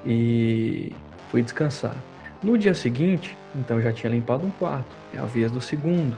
[0.05, 0.91] e
[1.29, 1.95] fui descansar.
[2.43, 6.17] No dia seguinte, então já tinha limpado um quarto, é a vez do segundo.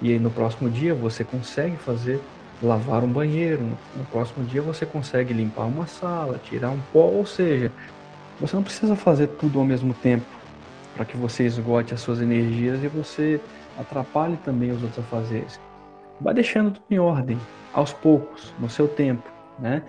[0.00, 2.20] E aí no próximo dia você consegue fazer
[2.62, 3.62] lavar um banheiro,
[3.96, 7.72] no próximo dia você consegue limpar uma sala, tirar um pó, ou seja,
[8.40, 10.26] você não precisa fazer tudo ao mesmo tempo
[10.94, 13.40] para que você esgote as suas energias e você
[13.78, 15.58] atrapalhe também os outros afazeres.
[16.20, 17.38] Vai deixando tudo em ordem,
[17.72, 19.82] aos poucos, no seu tempo, né?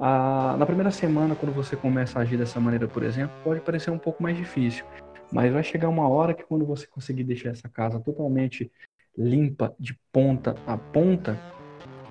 [0.00, 3.90] Ah, na primeira semana, quando você começa a agir dessa maneira, por exemplo, pode parecer
[3.90, 4.84] um pouco mais difícil.
[5.32, 8.70] Mas vai chegar uma hora que quando você conseguir deixar essa casa totalmente
[9.16, 11.36] limpa de ponta a ponta,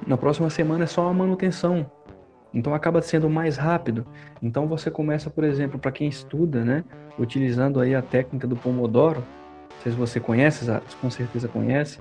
[0.05, 1.89] na próxima semana é só a manutenção.
[2.53, 4.05] Então acaba sendo mais rápido.
[4.41, 6.83] Então você começa, por exemplo, para quem estuda, né,
[7.17, 9.21] utilizando aí a técnica do Pomodoro.
[9.21, 10.65] Não sei se você conhece,
[10.99, 11.99] com certeza conhece.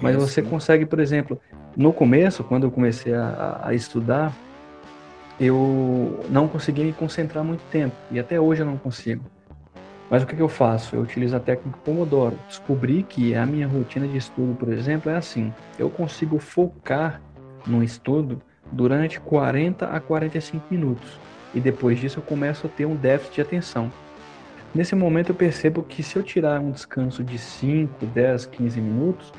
[0.00, 1.40] Mas você consegue, por exemplo,
[1.76, 4.32] no começo, quando eu comecei a, a estudar,
[5.38, 7.94] eu não conseguia me concentrar muito tempo.
[8.10, 9.24] E até hoje eu não consigo.
[10.08, 10.94] Mas o que, que eu faço?
[10.94, 12.38] Eu utilizo a técnica Pomodoro.
[12.48, 17.20] Descobri que a minha rotina de estudo, por exemplo, é assim: eu consigo focar
[17.66, 21.18] no estudo durante 40 a 45 minutos.
[21.54, 23.90] E depois disso eu começo a ter um déficit de atenção.
[24.74, 29.32] Nesse momento eu percebo que se eu tirar um descanso de 5, 10, 15 minutos,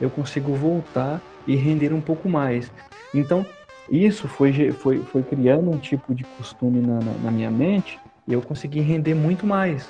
[0.00, 2.70] eu consigo voltar e render um pouco mais.
[3.12, 3.44] Então,
[3.90, 8.32] isso foi, foi, foi criando um tipo de costume na, na, na minha mente e
[8.32, 9.88] eu consegui render muito mais.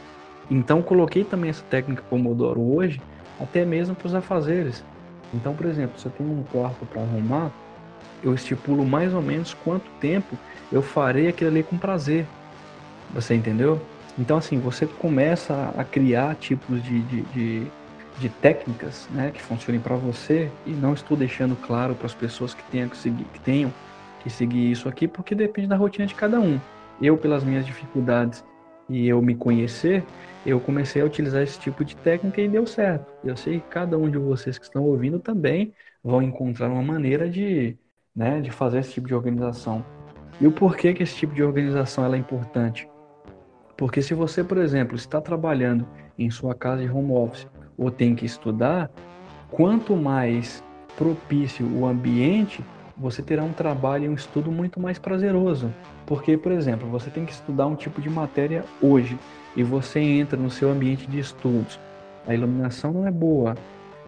[0.50, 3.00] Então coloquei também essa técnica Pomodoro hoje,
[3.40, 4.83] até mesmo para os afazeres.
[5.33, 7.50] Então, por exemplo, se eu tenho um quarto para arrumar,
[8.22, 10.37] eu estipulo mais ou menos quanto tempo
[10.72, 12.26] eu farei aquilo ali com prazer.
[13.12, 13.80] Você entendeu?
[14.18, 17.66] Então, assim, você começa a criar tipos de, de, de,
[18.18, 22.55] de técnicas né, que funcionem para você e não estou deixando claro para as pessoas
[22.55, 23.72] que tenham que, seguir, que tenham
[24.22, 26.61] que seguir isso aqui, porque depende da rotina de cada um.
[27.03, 28.44] Eu, pelas minhas dificuldades
[28.88, 30.05] e eu me conhecer,
[30.46, 33.12] eu comecei a utilizar esse tipo de técnica e deu certo.
[33.24, 35.72] Eu sei que cada um de vocês que estão ouvindo também
[36.03, 37.77] vão encontrar uma maneira de,
[38.14, 39.85] né, de fazer esse tipo de organização.
[40.40, 42.88] E o porquê que esse tipo de organização é importante?
[43.77, 48.14] Porque se você, por exemplo, está trabalhando em sua casa de home office ou tem
[48.14, 48.90] que estudar,
[49.50, 50.62] quanto mais
[50.96, 52.64] propício o ambiente,
[52.96, 55.72] você terá um trabalho e um estudo muito mais prazeroso.
[56.06, 59.18] Porque, por exemplo, você tem que estudar um tipo de matéria hoje
[59.56, 61.78] e você entra no seu ambiente de estudos,
[62.26, 63.54] a iluminação não é boa,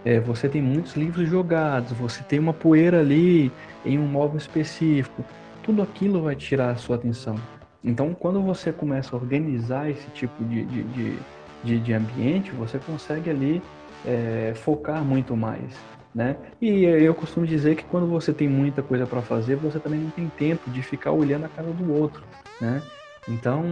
[0.04, 3.50] é, você tem muitos livros jogados, você tem uma poeira ali
[3.84, 5.24] em um móvel específico,
[5.62, 7.36] tudo aquilo vai tirar a sua atenção.
[7.82, 11.18] Então, quando você começa a organizar esse tipo de, de, de,
[11.62, 13.62] de, de ambiente, você consegue ali
[14.04, 15.72] é, focar muito mais.
[16.14, 16.34] Né?
[16.62, 20.10] E eu costumo dizer que quando você tem muita coisa para fazer, você também não
[20.10, 22.22] tem tempo de ficar olhando a cara do outro,
[22.58, 22.80] né?
[23.28, 23.64] Então,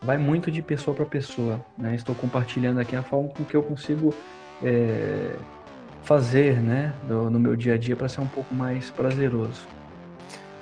[0.00, 1.94] vai muito de pessoa para pessoa, né?
[1.94, 4.14] Estou compartilhando aqui a forma com que eu consigo
[4.62, 5.36] é,
[6.04, 9.60] fazer, né, no, no, meu dia a dia para ser um pouco mais prazeroso.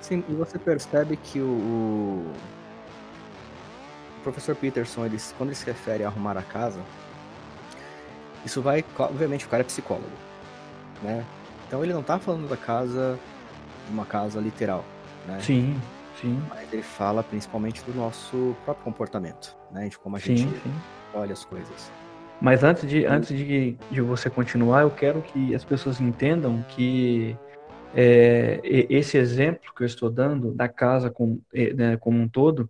[0.00, 2.32] Sim, e você percebe que o,
[4.26, 6.80] professor Peterson, ele, quando ele se refere a arrumar a casa,
[8.44, 10.26] isso vai, obviamente, o cara é psicólogo
[11.02, 11.24] né?
[11.66, 13.18] Então ele não tá falando da casa,
[13.90, 14.84] uma casa literal,
[15.26, 15.38] né?
[15.40, 15.76] Sim,
[16.20, 16.40] sim.
[16.48, 19.88] Mas ele fala principalmente do nosso próprio comportamento, né?
[19.88, 20.72] De como a gente sim.
[21.14, 21.90] olha as coisas.
[22.40, 27.36] Mas antes de, antes de, de você continuar, eu quero que as pessoas entendam que
[27.94, 31.40] é, esse exemplo que eu estou dando da casa com,
[31.74, 32.68] né, como um todo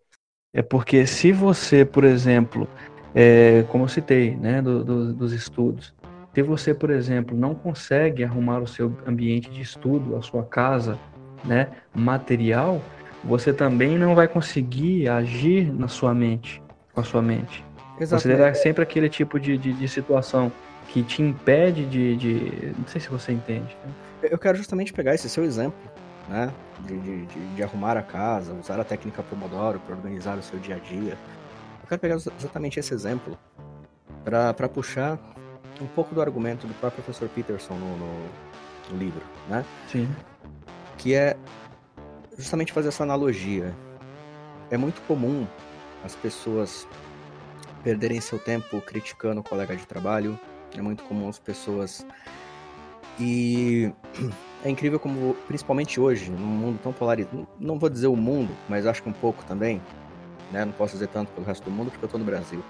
[0.56, 2.66] é porque se você, por exemplo,
[3.14, 5.92] é, como eu citei, né, do, do, dos estudos,
[6.34, 10.98] se você, por exemplo, não consegue arrumar o seu ambiente de estudo, a sua casa,
[11.44, 12.80] né, material,
[13.22, 16.62] você também não vai conseguir agir na sua mente,
[16.94, 17.62] com a sua mente.
[18.00, 18.22] Exatamente.
[18.22, 20.50] Você terá sempre aquele tipo de, de, de, situação
[20.88, 23.76] que te impede de, de, Não sei se você entende.
[23.84, 23.92] Né?
[24.30, 25.78] Eu quero justamente pegar esse seu exemplo,
[26.30, 26.50] né?
[26.80, 30.76] De, de, de, arrumar a casa, usar a técnica Pomodoro para organizar o seu dia
[30.76, 31.16] a dia.
[31.82, 33.38] Eu quero pegar exatamente esse exemplo
[34.22, 35.18] para puxar
[35.80, 38.28] um pouco do argumento do próprio professor Peterson no, no,
[38.90, 39.64] no livro, né?
[39.90, 40.08] Sim.
[40.98, 41.36] Que é
[42.36, 43.74] justamente fazer essa analogia.
[44.70, 45.46] É muito comum
[46.04, 46.86] as pessoas
[47.82, 50.38] perderem seu tempo criticando o colega de trabalho.
[50.76, 52.06] É muito comum as pessoas.
[53.18, 53.92] E
[54.66, 57.46] é incrível como, principalmente hoje, num mundo tão polarizado.
[57.58, 59.80] Não vou dizer o mundo, mas acho que um pouco também.
[60.50, 60.64] Né?
[60.64, 62.62] Não posso dizer tanto pelo resto do mundo porque eu estou no Brasil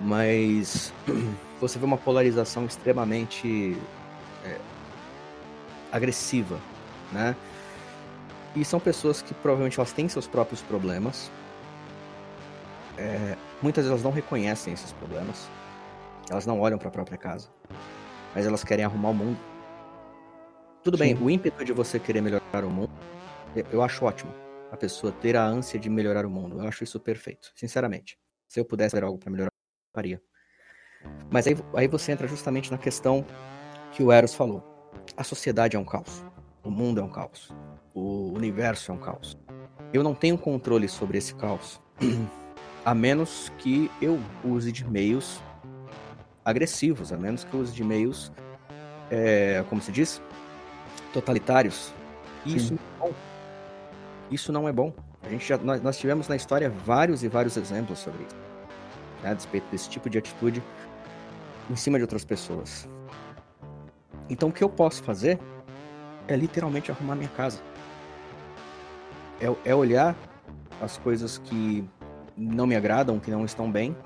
[0.00, 0.92] mas
[1.60, 3.76] você vê uma polarização extremamente
[4.44, 4.56] é,
[5.90, 6.58] agressiva,
[7.12, 7.34] né?
[8.54, 11.30] E são pessoas que provavelmente elas têm seus próprios problemas.
[12.96, 15.48] É, muitas vezes elas não reconhecem esses problemas.
[16.30, 17.48] Elas não olham para a própria casa,
[18.34, 19.38] mas elas querem arrumar o mundo.
[20.88, 21.04] Tudo Sim.
[21.04, 22.90] bem, o ímpeto de você querer melhorar o mundo,
[23.70, 24.32] eu acho ótimo.
[24.72, 28.18] A pessoa ter a ânsia de melhorar o mundo, eu acho isso perfeito, sinceramente.
[28.46, 29.50] Se eu pudesse fazer algo para melhorar
[29.94, 30.22] faria.
[31.30, 33.22] Mas aí, aí você entra justamente na questão
[33.92, 34.64] que o Eros falou.
[35.14, 36.24] A sociedade é um caos.
[36.64, 37.50] O mundo é um caos.
[37.92, 39.36] O universo é um caos.
[39.92, 41.82] Eu não tenho controle sobre esse caos.
[42.82, 45.38] a menos que eu use de meios
[46.42, 48.32] agressivos, a menos que eu use de meios,
[49.10, 50.22] é, como se diz,
[51.12, 51.92] totalitários.
[52.44, 53.14] Isso não é bom.
[54.30, 54.92] Isso não é bom.
[55.22, 58.36] A gente já, nós, nós tivemos na história vários e vários exemplos sobre isso.
[59.22, 60.62] Né, a despeito desse tipo de atitude
[61.70, 62.88] em cima de outras pessoas.
[64.30, 65.38] Então o que eu posso fazer
[66.26, 67.60] é literalmente arrumar minha casa.
[69.40, 70.16] É, é olhar
[70.80, 71.84] as coisas que
[72.36, 73.96] não me agradam, que não estão bem.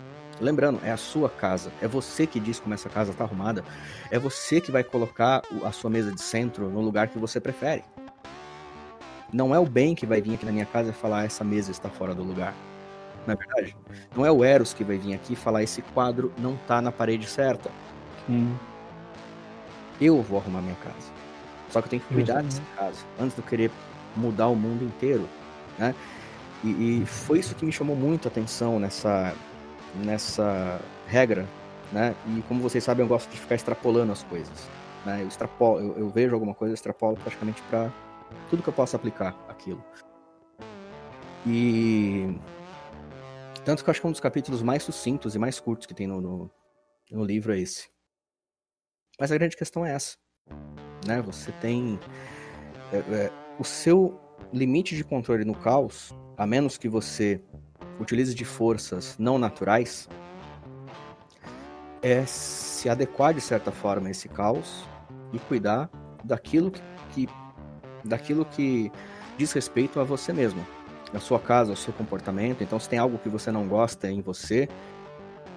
[0.43, 1.71] Lembrando, é a sua casa.
[1.81, 3.65] É você que diz como essa casa está arrumada.
[4.11, 7.85] É você que vai colocar a sua mesa de centro no lugar que você prefere.
[9.33, 11.45] Não é o bem que vai vir aqui na minha casa e falar ah, essa
[11.45, 12.53] mesa está fora do lugar.
[13.25, 13.77] Não é verdade?
[14.17, 16.91] Não é o Eros que vai vir aqui e falar esse quadro não está na
[16.91, 17.71] parede certa.
[18.27, 18.53] Sim.
[20.01, 21.13] Eu vou arrumar minha casa.
[21.71, 23.71] Só que eu tenho que cuidar dessa casa antes de eu querer
[24.17, 25.29] mudar o mundo inteiro,
[25.79, 25.95] né?
[26.65, 26.69] E,
[27.03, 29.35] e, foi isso que me chamou muito a atenção nessa,
[29.95, 31.47] nessa regra,
[31.93, 32.15] né?
[32.27, 34.69] E como vocês sabem, eu gosto de ficar extrapolando as coisas.
[35.05, 35.23] Né?
[35.23, 37.93] Eu, extrapolo, eu, eu vejo alguma coisa, extrapolo praticamente para
[38.49, 39.85] tudo que eu possa aplicar aquilo.
[41.47, 42.35] E
[43.65, 46.07] tanto que eu acho que um dos capítulos mais sucintos e mais curtos que tem
[46.07, 46.51] no, no,
[47.11, 47.89] no livro é esse.
[49.19, 50.17] Mas a grande questão é essa.
[51.07, 51.21] Né?
[51.23, 51.99] Você tem.
[52.93, 54.21] É, é, o seu
[54.53, 57.41] limite de controle no caos a menos que você
[58.03, 60.09] utilize de forças não naturais,
[62.03, 64.85] é se adequar de certa forma a esse caos
[65.33, 65.89] e cuidar
[66.25, 66.73] daquilo
[67.13, 67.29] que,
[68.05, 68.91] daquilo que
[69.39, 70.67] diz respeito a você mesmo,
[71.15, 72.63] a sua casa, ao seu comportamento.
[72.63, 74.69] Então, se tem algo que você não gosta em você,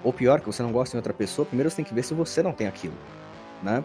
[0.04, 2.14] ou pior, que você não gosta em outra pessoa, primeiro você tem que ver se
[2.14, 2.96] você não tem aquilo,
[3.64, 3.84] né?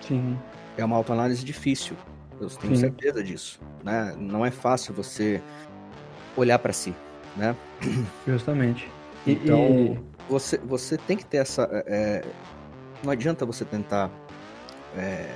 [0.00, 0.38] Sim.
[0.76, 1.96] É uma autoanálise difícil,
[2.40, 2.80] eu tenho Sim.
[2.80, 4.14] certeza disso, né?
[4.18, 5.40] Não é fácil você
[6.36, 6.94] olhar para si,
[7.36, 7.56] né?
[8.26, 8.90] Justamente.
[9.26, 10.00] Então, e...
[10.28, 11.68] Você, você tem que ter essa.
[11.70, 12.24] É, é,
[13.02, 14.10] não adianta você tentar.
[14.96, 15.34] É,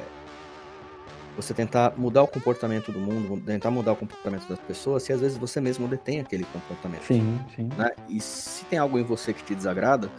[1.36, 5.20] você tentar mudar o comportamento do mundo, tentar mudar o comportamento das pessoas, se às
[5.20, 7.04] vezes você mesmo detém aquele comportamento.
[7.04, 7.68] Sim, sim.
[7.76, 7.90] Né?
[8.08, 10.10] E se tem algo em você que te desagrada,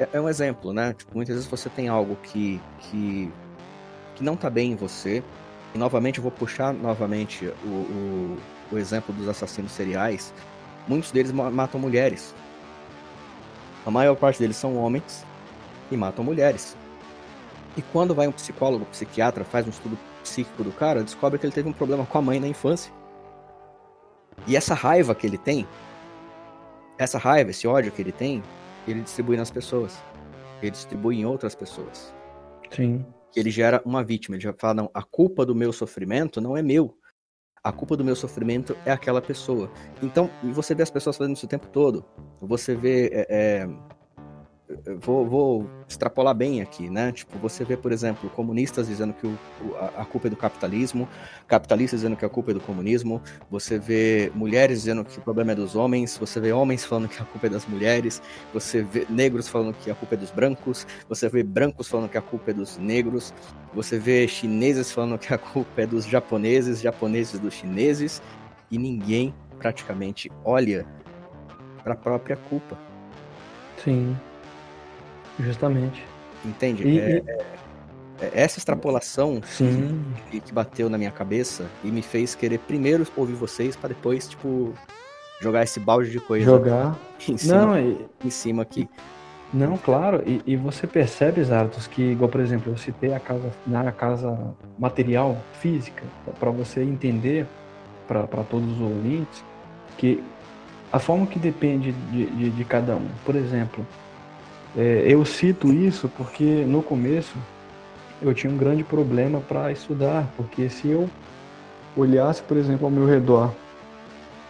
[0.00, 0.94] é, é um exemplo, né?
[0.94, 3.30] Tipo, muitas vezes você tem algo que, que,
[4.16, 5.22] que não tá bem em você.
[5.74, 8.38] E novamente eu vou puxar novamente o, o
[8.72, 10.32] o exemplo dos assassinos seriais,
[10.86, 12.34] muitos deles matam mulheres.
[13.84, 15.24] A maior parte deles são homens
[15.90, 16.76] e matam mulheres.
[17.76, 21.46] E quando vai um psicólogo, um psiquiatra, faz um estudo psíquico do cara, descobre que
[21.46, 22.92] ele teve um problema com a mãe na infância.
[24.46, 25.66] E essa raiva que ele tem,
[26.98, 28.42] essa raiva, esse ódio que ele tem,
[28.86, 29.98] ele distribui nas pessoas.
[30.60, 32.14] Ele distribui em outras pessoas.
[32.70, 33.04] Sim.
[33.34, 34.36] Ele gera uma vítima.
[34.36, 36.96] Ele já fala, não, a culpa do meu sofrimento não é meu
[37.64, 39.70] a culpa do meu sofrimento é aquela pessoa.
[40.02, 42.04] Então, e você vê as pessoas fazendo isso o tempo todo.
[42.40, 43.68] Você vê é, é,
[45.00, 47.12] vou, vou, extrapolar bem aqui, né?
[47.12, 49.38] Tipo, você vê, por exemplo, comunistas dizendo que o,
[49.96, 51.08] a, culpa é do capitalismo,
[51.46, 53.20] capitalistas dizendo que a culpa é do comunismo,
[53.50, 57.20] você vê mulheres dizendo que o problema é dos homens, você vê homens falando que
[57.20, 60.86] a culpa é das mulheres, você vê negros falando que a culpa é dos brancos,
[61.08, 63.34] você vê brancos falando que a culpa é dos negros,
[63.74, 68.22] você vê chineses falando que a culpa é dos japoneses, japoneses dos chineses,
[68.70, 70.86] e ninguém praticamente olha
[71.84, 72.78] para a própria culpa.
[73.82, 74.16] Sim.
[75.38, 76.04] Justamente.
[76.44, 76.86] Entende?
[76.86, 77.46] E, é, é,
[78.20, 79.40] é, essa extrapolação
[80.30, 84.28] que, que, bateu na minha cabeça e me fez querer primeiro ouvir vocês para depois,
[84.28, 84.72] tipo,
[85.40, 88.06] jogar esse balde de coisa jogar em cima, não, e...
[88.24, 88.88] em cima aqui.
[89.52, 93.50] Não, claro, e, e, você percebe, Zartos, que, igual, por exemplo, eu citei a casa,
[93.66, 96.02] na casa material, física,
[96.40, 97.46] para você entender,
[98.08, 99.44] para todos os ouvintes,
[99.98, 100.24] que
[100.90, 103.08] a forma que depende de, de, de cada um.
[103.26, 103.86] Por exemplo,
[104.76, 107.36] é, eu cito isso porque no começo
[108.22, 111.10] eu tinha um grande problema para estudar, porque se eu
[111.96, 113.52] olhasse, por exemplo, ao meu redor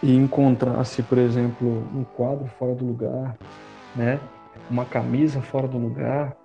[0.01, 3.35] e encontrasse, por exemplo, um quadro fora do lugar,
[3.95, 4.19] né,
[4.69, 6.37] uma camisa fora do lugar,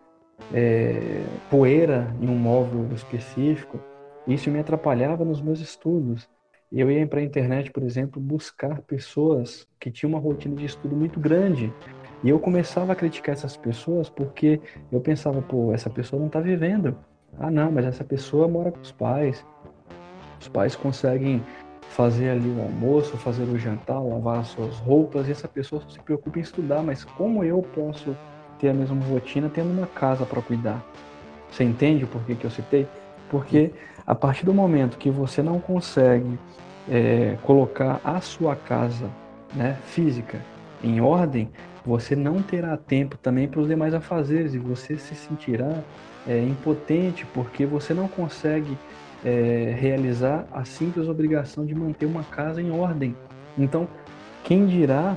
[0.53, 3.79] é, poeira em um móvel específico,
[4.27, 6.29] isso me atrapalhava nos meus estudos.
[6.71, 10.95] Eu ia para a internet, por exemplo, buscar pessoas que tinham uma rotina de estudo
[10.95, 11.73] muito grande
[12.23, 14.61] e eu começava a criticar essas pessoas porque
[14.91, 16.97] eu pensava, pô, essa pessoa não está vivendo.
[17.39, 19.45] Ah, não, mas essa pessoa mora com os pais.
[20.41, 21.43] Os pais conseguem
[21.91, 25.89] fazer ali o almoço, fazer o jantar, lavar as suas roupas, e essa pessoa só
[25.89, 28.17] se preocupa em estudar, mas como eu posso
[28.59, 30.85] ter a mesma rotina tendo uma casa para cuidar?
[31.51, 32.87] Você entende por que, que eu citei?
[33.31, 33.73] Porque
[34.07, 36.39] a partir do momento que você não consegue
[36.91, 39.09] é, colocar a sua casa
[39.55, 40.41] né, física
[40.83, 41.51] em ordem,
[41.89, 45.83] você não terá tempo também para os demais afazeres e você se sentirá
[46.27, 48.77] é, impotente porque você não consegue
[49.25, 53.15] é, realizar a simples obrigação de manter uma casa em ordem.
[53.57, 53.89] Então,
[54.45, 55.17] quem dirá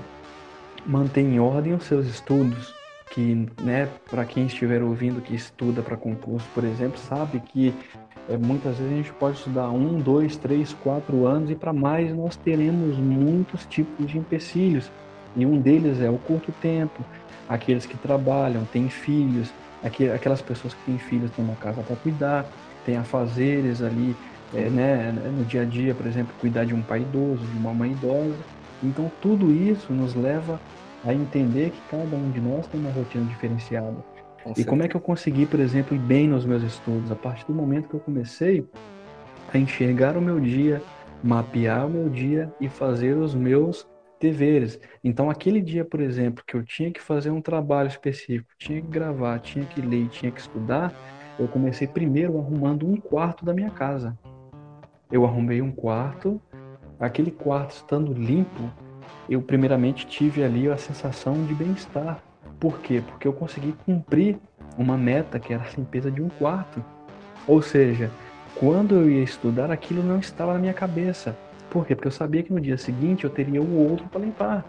[0.85, 2.73] manter em ordem os seus estudos?
[3.11, 7.73] Que, né, para quem estiver ouvindo que estuda para concurso, por exemplo, sabe que
[8.29, 12.15] é, muitas vezes a gente pode estudar um, dois, três, quatro anos e para mais
[12.15, 14.89] nós teremos muitos tipos de empecilhos.
[15.35, 17.03] E um deles é o curto tempo,
[17.47, 19.51] aqueles que trabalham, têm filhos,
[19.83, 22.45] aquelas pessoas que têm filhos têm uma casa para cuidar,
[22.85, 24.15] têm afazeres ali
[24.53, 27.73] é, né, no dia a dia, por exemplo, cuidar de um pai idoso, de uma
[27.73, 28.37] mãe idosa.
[28.83, 30.59] Então tudo isso nos leva
[31.05, 33.95] a entender que cada um de nós tem uma rotina diferenciada.
[34.43, 37.11] Com e como é que eu consegui, por exemplo, ir bem nos meus estudos?
[37.11, 38.67] A partir do momento que eu comecei
[39.53, 40.81] a enxergar o meu dia,
[41.23, 43.87] mapear o meu dia e fazer os meus
[44.21, 44.79] deveres.
[45.03, 48.87] Então, aquele dia, por exemplo, que eu tinha que fazer um trabalho específico, tinha que
[48.87, 50.93] gravar, tinha que ler, tinha que estudar,
[51.39, 54.17] eu comecei primeiro arrumando um quarto da minha casa.
[55.11, 56.39] Eu arrumei um quarto,
[56.99, 58.71] aquele quarto estando limpo,
[59.27, 62.21] eu primeiramente tive ali a sensação de bem-estar.
[62.59, 63.01] Por quê?
[63.05, 64.37] Porque eu consegui cumprir
[64.77, 66.83] uma meta que era a limpeza de um quarto.
[67.47, 68.11] Ou seja,
[68.55, 71.35] quando eu ia estudar, aquilo não estava na minha cabeça.
[71.71, 71.95] Por quê?
[71.95, 74.65] Porque eu sabia que no dia seguinte eu teria o outro para limpar.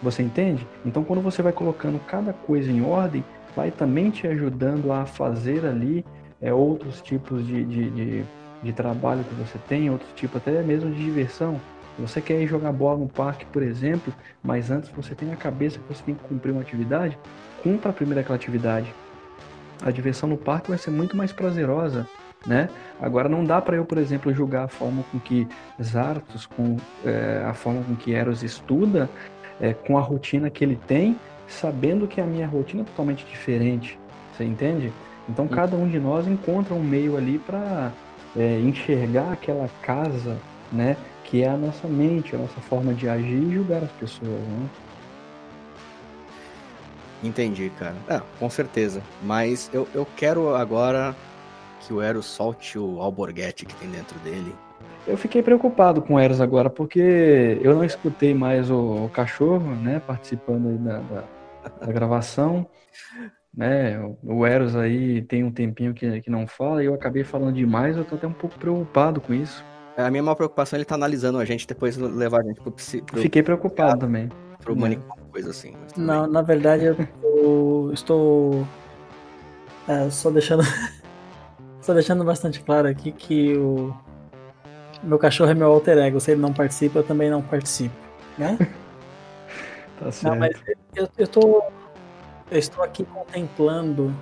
[0.00, 0.64] Você entende?
[0.84, 3.24] Então, quando você vai colocando cada coisa em ordem,
[3.56, 6.04] vai também te ajudando a fazer ali
[6.40, 8.24] é, outros tipos de, de, de,
[8.62, 11.60] de trabalho que você tem, outros tipos até mesmo de diversão.
[11.98, 15.80] Você quer ir jogar bola no parque, por exemplo, mas antes você tem na cabeça
[15.80, 17.18] que você tem que cumprir uma atividade,
[17.62, 18.92] cumpra primeiro aquela atividade.
[19.82, 22.06] A diversão no parque vai ser muito mais prazerosa,
[22.46, 22.68] né?
[23.00, 25.46] Agora não dá para eu, por exemplo, julgar a forma com que
[25.82, 29.08] Zartos, com é, a forma com que Eros estuda,
[29.60, 31.16] é, com a rotina que ele tem,
[31.48, 33.98] sabendo que a minha rotina é totalmente diferente.
[34.32, 34.92] Você entende?
[35.28, 37.92] Então cada um de nós encontra um meio ali para
[38.36, 40.36] é, enxergar aquela casa,
[40.72, 40.96] né?
[41.24, 44.68] que é a nossa mente, a nossa forma de agir e julgar as pessoas, né?
[47.22, 47.96] Entendi, cara.
[48.08, 49.02] É, com certeza.
[49.22, 51.16] Mas eu, eu quero agora
[51.86, 54.54] que o Eros solte o alborguete que tem dentro dele.
[55.06, 59.74] Eu fiquei preocupado com o Eros agora, porque eu não escutei mais o, o cachorro,
[59.74, 61.24] né, participando aí da, da,
[61.86, 62.66] da gravação.
[63.54, 67.54] Né, o Eros aí tem um tempinho que, que não fala e eu acabei falando
[67.54, 69.64] demais, eu tô até um pouco preocupado com isso.
[69.96, 72.72] A minha maior preocupação é ele tá analisando a gente depois levar a gente pro
[72.72, 73.16] psico.
[73.18, 74.28] Fiquei preocupado também.
[74.60, 75.74] Pro manicômio, coisa assim.
[75.96, 78.66] Não, na verdade eu estou.
[79.86, 80.62] É, só deixando.
[81.84, 83.94] Só deixando bastante claro aqui que o.
[85.02, 86.18] Meu cachorro é meu alter ego.
[86.18, 87.94] Se ele não participa, eu também não participo.
[88.38, 88.56] Né?
[90.00, 90.32] tá certo.
[90.32, 90.56] Não, mas
[90.96, 91.62] eu, eu, tô,
[92.50, 94.14] eu estou aqui contemplando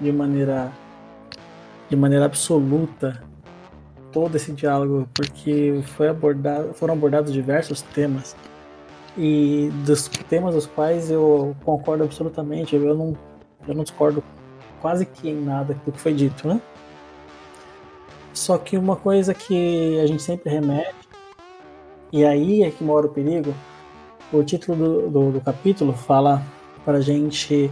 [0.00, 0.70] de maneira.
[1.90, 3.20] de maneira absoluta
[4.12, 8.36] todo esse diálogo, porque foi abordado, foram abordados diversos temas
[9.16, 13.16] e dos temas dos quais eu concordo absolutamente, eu não,
[13.66, 14.22] eu não discordo
[14.82, 16.60] quase que em nada do que foi dito, né?
[18.32, 20.94] Só que uma coisa que a gente sempre remete,
[22.12, 23.54] e aí é que mora o perigo,
[24.32, 26.42] o título do, do, do capítulo fala
[26.84, 27.70] para a gente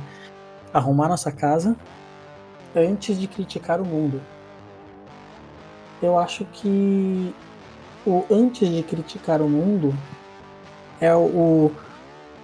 [0.72, 1.76] arrumar nossa casa
[2.76, 4.20] antes de criticar o mundo
[6.02, 7.34] eu acho que
[8.06, 9.94] o antes de criticar o mundo
[11.00, 11.70] é o,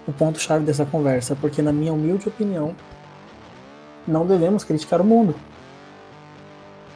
[0.06, 2.74] o ponto-chave dessa conversa, porque, na minha humilde opinião,
[4.06, 5.34] não devemos criticar o mundo.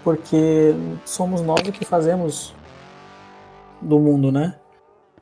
[0.03, 0.74] Porque
[1.05, 2.55] somos nós que fazemos
[3.80, 4.59] do mundo, né?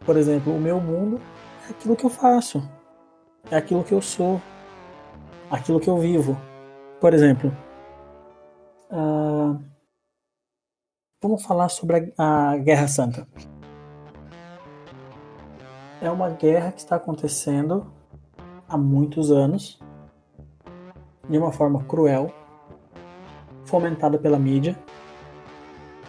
[0.05, 1.21] Por exemplo, o meu mundo
[1.67, 2.63] é aquilo que eu faço,
[3.51, 4.41] é aquilo que eu sou,
[5.51, 6.41] aquilo que eu vivo.
[7.01, 7.55] Por exemplo,
[8.91, 9.59] uh,
[11.21, 13.27] Vamos falar sobre a, a Guerra Santa.
[16.01, 17.93] É uma guerra que está acontecendo
[18.69, 19.81] há muitos anos,
[21.29, 22.33] de uma forma cruel,
[23.69, 24.77] fomentada pela mídia.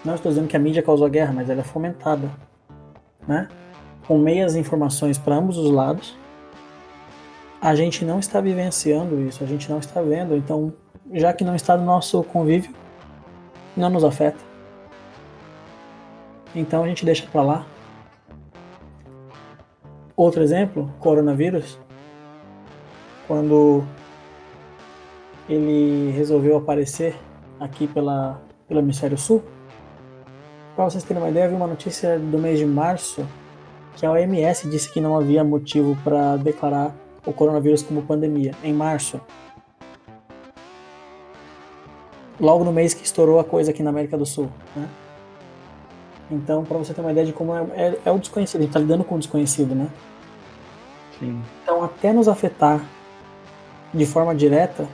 [0.03, 2.31] Não estou dizendo que a mídia causou a guerra, mas ela é fomentada,
[3.27, 3.49] né?
[4.07, 6.17] Com meias informações para ambos os lados.
[7.61, 10.73] A gente não está vivenciando isso, a gente não está vendo, então,
[11.11, 12.73] já que não está no nosso convívio,
[13.75, 14.39] não nos afeta.
[16.55, 17.65] Então a gente deixa para lá.
[20.15, 21.77] Outro exemplo, coronavírus.
[23.27, 23.83] Quando
[25.47, 27.15] ele resolveu aparecer
[27.59, 29.43] aqui pela, pelo hemisfério sul.
[30.75, 33.25] Para vocês terem uma ideia, vi uma notícia do mês de março
[33.95, 36.95] que a OMS disse que não havia motivo para declarar
[37.25, 39.19] o coronavírus como pandemia, em março.
[42.39, 44.49] Logo no mês que estourou a coisa aqui na América do Sul.
[44.73, 44.87] Né?
[46.31, 48.73] Então, para você ter uma ideia de como é, é, é o desconhecido, a gente
[48.73, 49.89] tá lidando com o desconhecido, né?
[51.19, 51.41] Sim.
[51.63, 52.81] Então, até nos afetar
[53.93, 54.87] de forma direta,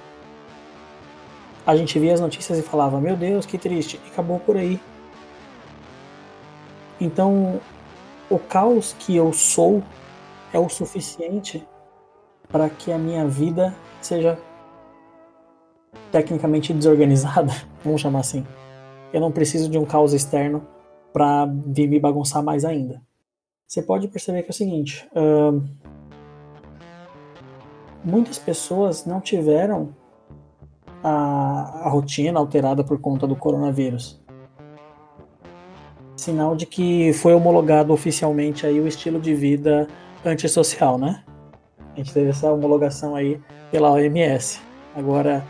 [1.65, 4.79] a gente via as notícias e falava: Meu Deus, que triste, e acabou por aí.
[6.99, 7.59] Então,
[8.29, 9.83] o caos que eu sou
[10.53, 11.67] é o suficiente
[12.47, 14.37] para que a minha vida seja
[16.11, 17.51] tecnicamente desorganizada,
[17.83, 18.45] vamos chamar assim.
[19.11, 20.65] Eu não preciso de um caos externo
[21.11, 23.01] para vir me bagunçar mais ainda.
[23.67, 25.63] Você pode perceber que é o seguinte: uh,
[28.03, 29.95] muitas pessoas não tiveram
[31.07, 34.19] a, a rotina alterada por conta do coronavírus.
[36.15, 39.87] Sinal de que foi homologado oficialmente aí o estilo de vida
[40.25, 41.23] antissocial, né?
[41.93, 43.39] A gente teve essa homologação aí
[43.69, 44.59] pela OMS.
[44.95, 45.45] Agora,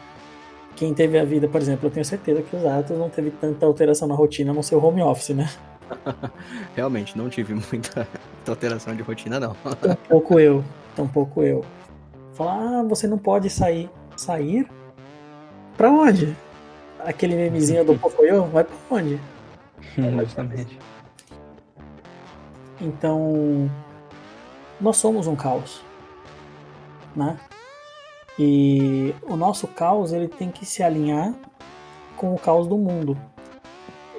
[0.76, 3.66] quem teve a vida, por exemplo, eu tenho certeza que os atos não teve tanta
[3.66, 5.50] alteração na rotina no seu home office, né?
[6.76, 8.06] Realmente, não tive muita
[8.46, 9.56] alteração de rotina, não.
[9.82, 10.66] Tampouco eu,
[10.98, 11.64] tampouco eu.
[12.34, 13.90] Falar, ah, você não pode sair.
[14.18, 14.68] Sair?
[15.78, 16.36] Pra onde?
[17.00, 19.20] Aquele memezinho do Pocoyo, vai pra onde?
[19.98, 20.80] Justamente.
[22.82, 23.70] Então,
[24.80, 25.82] nós somos um caos,
[27.16, 27.38] né?
[28.38, 31.34] E o nosso caos ele tem que se alinhar
[32.18, 33.18] com o caos do mundo.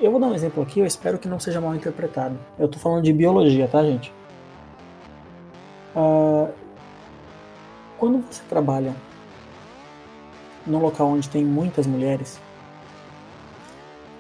[0.01, 2.39] Eu vou dar um exemplo aqui, eu espero que não seja mal interpretado.
[2.59, 4.13] Eu tô falando de biologia, tá, gente?
[5.95, 6.51] Uh,
[7.99, 8.95] quando você trabalha
[10.67, 12.41] num local onde tem muitas mulheres,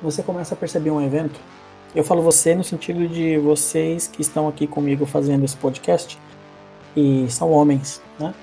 [0.02, 1.40] você começa a perceber um evento.
[1.94, 6.18] Eu falo você no sentido de vocês que estão aqui comigo fazendo esse podcast
[6.94, 8.34] e são homens, né?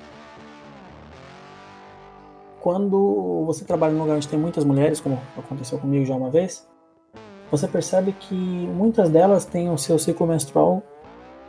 [2.60, 6.66] Quando você trabalha num lugar onde tem muitas mulheres, como aconteceu comigo já uma vez,
[7.50, 10.82] você percebe que muitas delas têm o seu ciclo menstrual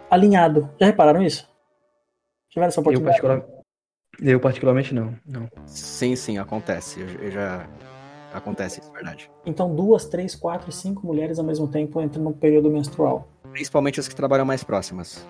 [0.10, 0.70] alinhado.
[0.80, 1.50] Já repararam isso?
[2.50, 3.18] Tiveram essa oportunidade?
[3.18, 3.55] Eu, particular...
[4.22, 5.50] eu particularmente não, não.
[5.66, 7.00] Sim, sim, acontece.
[7.00, 7.68] Eu, eu já
[8.34, 9.30] acontece isso, verdade.
[9.46, 13.28] Então duas, três, quatro, cinco mulheres ao mesmo tempo entram no período menstrual.
[13.52, 15.26] Principalmente as que trabalham mais próximas.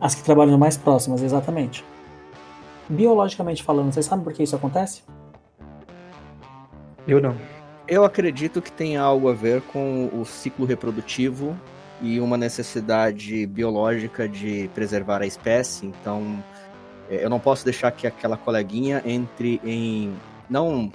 [0.00, 1.84] As que trabalham mais próximas, exatamente.
[2.88, 5.02] Biologicamente falando, vocês sabem por que isso acontece?
[7.06, 7.36] Eu não.
[7.86, 11.56] Eu acredito que tem algo a ver com o ciclo reprodutivo
[12.00, 15.86] e uma necessidade biológica de preservar a espécie.
[15.86, 16.63] Então, é,
[17.08, 20.14] eu não posso deixar que aquela coleguinha entre em.
[20.48, 20.90] Não.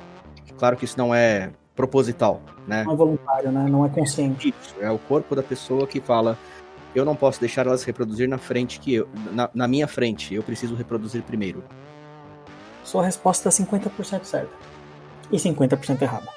[0.58, 2.84] Claro que isso não é proposital, né?
[2.84, 3.66] Não é voluntário, né?
[3.70, 4.54] Não é consciente.
[4.62, 6.38] Isso, é o corpo da pessoa que fala:
[6.94, 10.44] eu não posso deixar elas reproduzir na frente que eu, na, na minha frente, eu
[10.44, 11.64] preciso reproduzir primeiro.
[12.84, 14.52] Sua resposta é 50% certa
[15.32, 16.28] e 50% errada.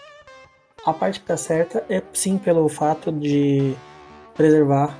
[0.84, 3.74] A parte que está certa é sim pelo fato de
[4.34, 4.96] preservar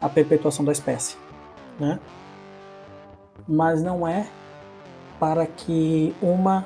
[0.00, 1.16] a perpetuação da espécie,
[1.78, 1.98] né?
[3.52, 4.28] Mas não é
[5.18, 6.64] para que uma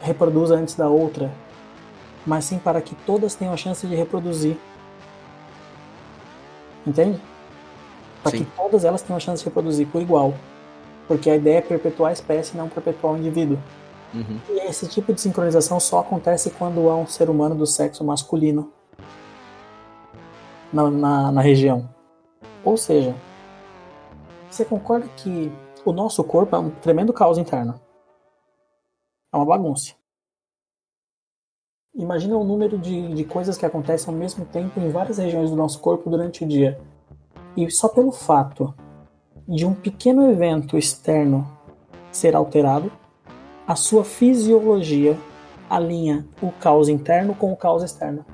[0.00, 1.30] reproduza antes da outra,
[2.26, 4.56] mas sim para que todas tenham a chance de reproduzir
[6.86, 7.20] Entende?
[8.22, 10.34] Para que todas elas tenham a chance de reproduzir por igual.
[11.06, 13.58] Porque a ideia é perpetuar a espécie, não perpetuar o indivíduo.
[14.14, 14.38] Uhum.
[14.48, 18.72] E esse tipo de sincronização só acontece quando há um ser humano do sexo masculino
[20.72, 21.88] na, na, na região.
[22.64, 23.14] Ou seja,
[24.50, 25.50] você concorda que
[25.84, 27.80] o nosso corpo é um tremendo caos interno?
[29.32, 29.94] É uma bagunça.
[31.94, 35.56] Imagina o número de, de coisas que acontecem ao mesmo tempo em várias regiões do
[35.56, 36.80] nosso corpo durante o dia.
[37.56, 38.74] E só pelo fato
[39.46, 41.48] de um pequeno evento externo
[42.12, 42.90] ser alterado,
[43.66, 45.16] a sua fisiologia
[45.68, 48.24] alinha o caos interno com o caos externo.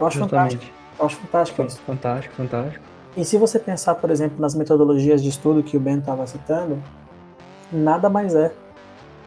[0.00, 0.64] Eu acho fantástico.
[0.98, 1.78] Eu acho fantástico isso.
[1.80, 2.97] Fantástico, fantástico.
[3.16, 6.82] E se você pensar, por exemplo, nas metodologias de estudo que o Ben estava citando,
[7.72, 8.52] nada mais é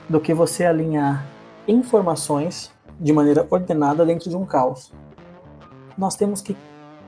[0.07, 1.25] do que você alinhar
[1.67, 4.93] informações de maneira ordenada dentro de um caos.
[5.97, 6.55] Nós temos que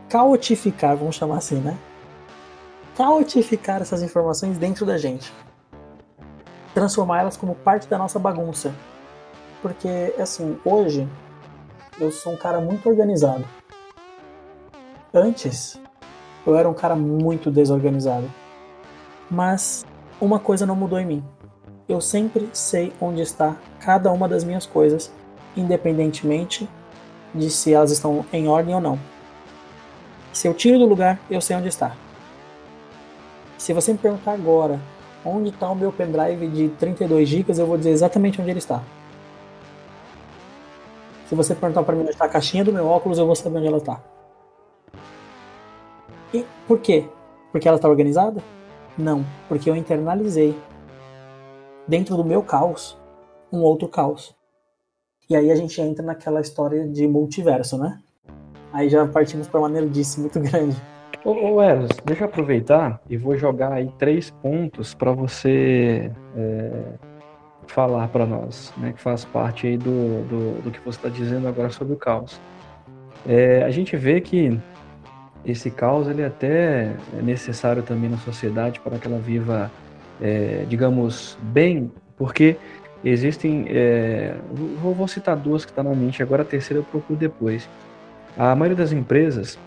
[0.10, 1.78] caotificar, vamos chamar assim, né?
[2.96, 5.34] Caotificar essas informações dentro da gente.
[6.74, 8.74] Transformá-las como parte da nossa bagunça.
[9.62, 11.08] Porque, assim, hoje
[12.00, 13.46] eu sou um cara muito organizado.
[15.14, 15.80] Antes,
[16.46, 18.30] eu era um cara muito desorganizado.
[19.30, 19.86] Mas
[20.20, 21.24] uma coisa não mudou em mim
[21.88, 25.12] eu sempre sei onde está cada uma das minhas coisas,
[25.56, 26.70] independentemente
[27.34, 28.98] de se elas estão em ordem ou não.
[30.32, 31.96] Se eu tiro do lugar, eu sei onde está.
[33.58, 34.80] Se você me perguntar agora
[35.26, 38.82] onde está o meu pendrive de 32 GB, eu vou dizer exatamente onde ele está.
[41.28, 43.58] Se você perguntar para mim onde está a caixinha do meu óculos, eu vou saber
[43.58, 44.02] onde ela está.
[46.34, 47.06] E por quê?
[47.52, 48.42] Porque ela está organizada?
[48.98, 50.58] Não, porque eu internalizei
[51.88, 52.98] dentro do meu caos
[53.52, 54.36] um outro caos.
[55.30, 58.00] E aí a gente entra naquela história de multiverso, né?
[58.72, 60.76] Aí já partimos para uma nerdice muito grande.
[61.24, 66.94] Ô, ô Eros, deixa eu aproveitar e vou jogar aí três pontos para você é,
[67.68, 71.48] falar para nós, né, que faz parte aí do, do, do que você está dizendo
[71.48, 72.42] agora sobre o caos.
[73.26, 74.60] É, a gente vê que
[75.46, 79.72] esse caos ele até é necessário também na sociedade para que ela viva,
[80.22, 82.58] é, digamos, bem, porque
[83.04, 84.36] existem, é,
[84.82, 87.68] vou, vou citar duas que está na mente, agora a terceira eu procuro depois.
[88.38, 89.60] A maioria das empresas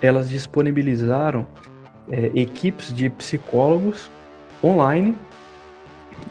[0.00, 1.46] elas disponibilizaram
[2.10, 4.10] é, equipes de psicólogos
[4.62, 5.16] online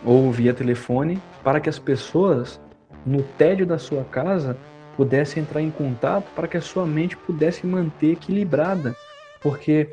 [0.06, 2.62] ou via telefone para que as pessoas
[3.06, 4.56] no tédio da sua casa
[4.96, 8.96] pudessem entrar em contato para que a sua mente pudesse manter equilibrada,
[9.42, 9.90] porque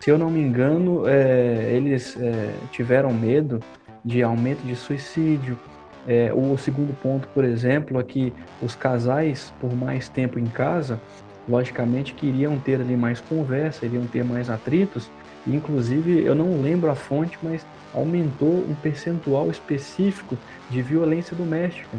[0.00, 3.60] se eu não me engano é, eles é, tiveram medo
[4.04, 5.58] de aumento de suicídio.
[6.06, 11.00] É, o segundo ponto, por exemplo, é que os casais por mais tempo em casa
[11.48, 15.10] logicamente queriam ter ali mais conversa, iriam ter mais atritos,
[15.46, 20.36] e, inclusive eu não lembro a fonte, mas aumentou um percentual específico
[20.70, 21.98] de violência doméstica.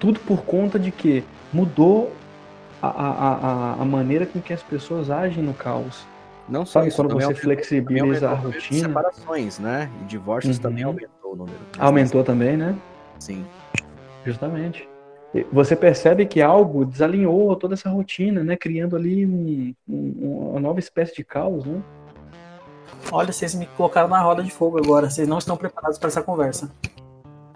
[0.00, 1.22] Tudo por conta de que
[1.52, 2.12] mudou
[2.82, 6.04] a, a, a, a maneira com que as pessoas agem no caos.
[6.48, 8.88] Não só Sabe isso, quando você flexibiliza a rotina?
[8.88, 9.88] separações, né?
[10.02, 10.62] E divórcios Uhum.
[10.62, 11.58] também aumentou o número.
[11.78, 12.74] Aumentou também, né?
[13.20, 13.44] Sim.
[14.24, 14.88] Justamente.
[15.52, 18.56] Você percebe que algo desalinhou toda essa rotina, né?
[18.56, 21.80] Criando ali um- um- uma nova espécie de caos, né?
[23.12, 25.08] Olha, vocês me colocaram na roda de fogo agora.
[25.08, 26.72] Vocês não estão preparados para essa conversa.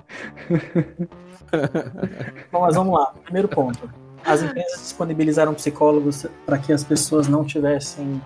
[2.52, 3.12] Bom, mas vamos lá.
[3.24, 3.90] Primeiro ponto.
[4.24, 8.20] As empresas disponibilizaram psicólogos para que as pessoas não tivessem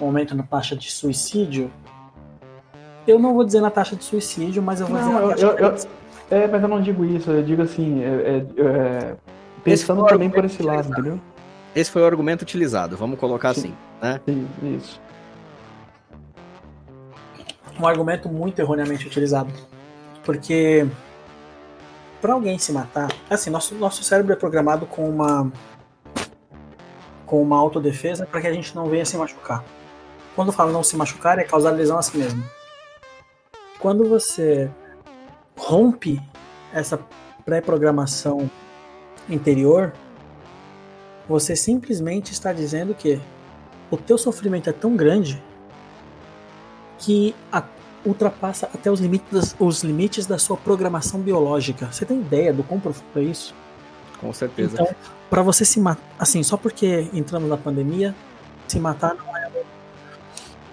[0.00, 1.70] um aumento na taxa de suicídio.
[3.06, 5.58] Eu não vou dizer na taxa de suicídio, mas eu vou Não, dizer na eu-
[5.58, 5.86] eu- de...
[6.30, 9.16] É, mas eu não digo isso, eu digo assim, é, é, é,
[9.62, 11.00] pensando também por esse lado, utilizado.
[11.00, 11.20] entendeu?
[11.76, 13.74] Esse foi o argumento utilizado, vamos colocar Sim.
[14.00, 14.40] assim, né?
[14.78, 14.98] Isso.
[17.78, 19.50] um argumento muito erroneamente utilizado.
[20.24, 20.86] Porque
[22.22, 25.50] para alguém se matar, assim, nosso, nosso cérebro é programado com uma
[27.26, 29.64] com uma autodefesa para que a gente não venha se machucar.
[30.36, 32.44] Quando eu falo não se machucar, é causar lesão a si mesmo.
[33.78, 34.70] Quando você
[35.56, 36.20] rompe
[36.74, 36.98] essa
[37.44, 38.50] pré-programação
[39.28, 39.92] interior,
[41.26, 43.18] você simplesmente está dizendo que
[43.90, 45.42] o teu sofrimento é tão grande
[46.98, 47.64] que a-
[48.04, 51.86] ultrapassa até os limites, os limites da sua programação biológica.
[51.90, 53.54] Você tem ideia do quão profundo é isso?
[54.20, 54.74] Com certeza.
[54.74, 54.88] Então,
[55.30, 58.14] para você se matar, assim, só porque entramos na pandemia,
[58.68, 59.64] se matar não é, o-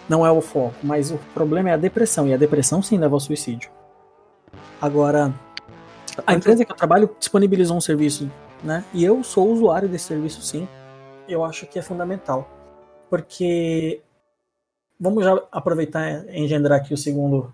[0.07, 3.15] não é o foco, mas o problema é a depressão, e a depressão sim leva
[3.15, 3.69] ao suicídio.
[4.81, 5.33] Agora,
[6.25, 8.29] a empresa que eu trabalho disponibilizou um serviço,
[8.63, 8.83] né?
[8.93, 10.67] E eu sou usuário desse serviço sim.
[11.27, 12.49] Eu acho que é fundamental.
[13.09, 14.01] Porque
[14.99, 17.53] vamos já aproveitar e engendrar aqui o segundo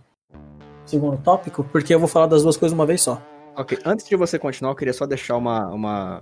[0.86, 3.22] segundo tópico, porque eu vou falar das duas coisas uma vez só.
[3.56, 5.68] Ok, antes de você continuar, eu queria só deixar uma.
[5.70, 6.22] uma...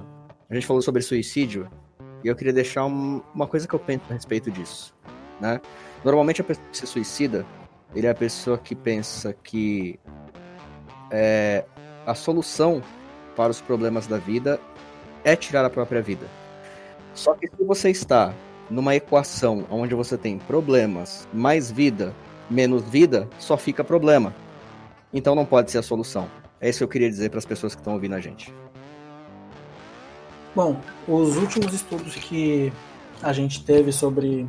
[0.50, 1.70] A gente falou sobre suicídio,
[2.24, 4.94] e eu queria deixar um- uma coisa que eu penso a respeito disso.
[5.42, 5.60] Né?
[6.04, 7.46] Normalmente a pessoa que se suicida,
[7.96, 10.00] ele é a pessoa que pensa que
[11.12, 11.66] é,
[12.06, 12.82] a solução
[13.36, 14.60] para os problemas da vida
[15.24, 16.28] é tirar a própria vida.
[17.14, 18.34] Só que se você está
[18.70, 22.14] numa equação onde você tem problemas mais vida
[22.50, 24.34] menos vida, só fica problema.
[25.14, 26.28] Então não pode ser a solução.
[26.60, 28.54] É isso que eu queria dizer para as pessoas que estão ouvindo a gente.
[30.56, 32.72] Bom, os últimos estudos que
[33.22, 34.48] a gente teve sobre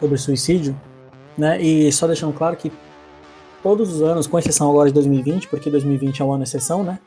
[0.00, 0.78] sobre suicídio,
[1.36, 1.60] né?
[1.60, 2.70] E só deixando claro que
[3.62, 6.98] todos os anos, com exceção agora de 2020, porque 2020 é um ano exceção, né?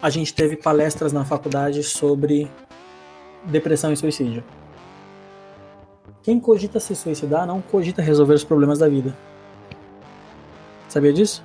[0.00, 2.50] A gente teve palestras na faculdade sobre
[3.44, 4.42] depressão e suicídio.
[6.22, 9.16] Quem cogita se suicidar não cogita resolver os problemas da vida.
[10.88, 11.42] Sabia disso?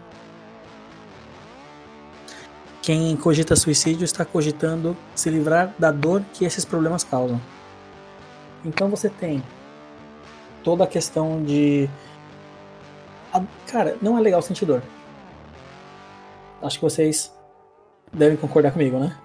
[2.82, 7.41] Quem cogita suicídio está cogitando se livrar da dor que esses problemas causam.
[8.64, 9.43] Então você tem
[10.64, 11.89] toda a questão de.
[13.68, 14.82] Cara, não é legal sentir dor.
[16.62, 17.34] Acho que vocês
[18.12, 19.18] devem concordar comigo, né?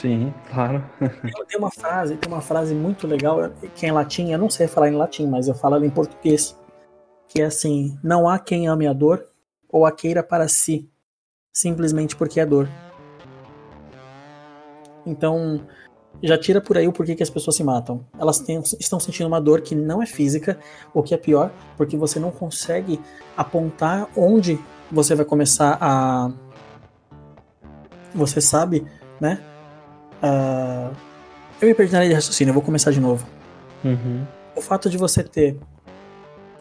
[0.00, 0.84] Sim, claro.
[1.48, 4.68] Tem uma frase, tem uma frase muito legal, que é em latim, eu não sei
[4.68, 6.56] falar em latim, mas eu falo ela em português.
[7.26, 9.26] Que é assim: não há quem ame a dor
[9.68, 10.88] ou a queira para si,
[11.52, 12.68] simplesmente porque é dor.
[15.04, 15.66] Então,
[16.22, 18.06] já tira por aí o porquê que as pessoas se matam.
[18.20, 20.60] Elas têm, estão sentindo uma dor que não é física,
[20.94, 23.00] o que é pior, porque você não consegue
[23.36, 24.60] apontar onde
[24.92, 26.30] você vai começar a.
[28.14, 28.86] Você sabe,
[29.20, 29.42] né?
[30.22, 30.94] Uh...
[31.60, 33.26] Eu me perdi na linha de raciocínio, eu vou começar de novo.
[33.84, 34.24] Uhum.
[34.54, 35.56] O fato de você ter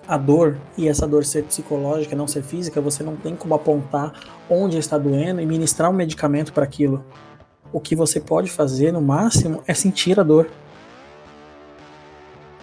[0.08, 4.14] a dor e essa dor ser psicológica, não ser física, você não tem como apontar
[4.50, 7.04] onde está doendo e ministrar um medicamento para aquilo.
[7.72, 10.50] O que você pode fazer no máximo é sentir a dor.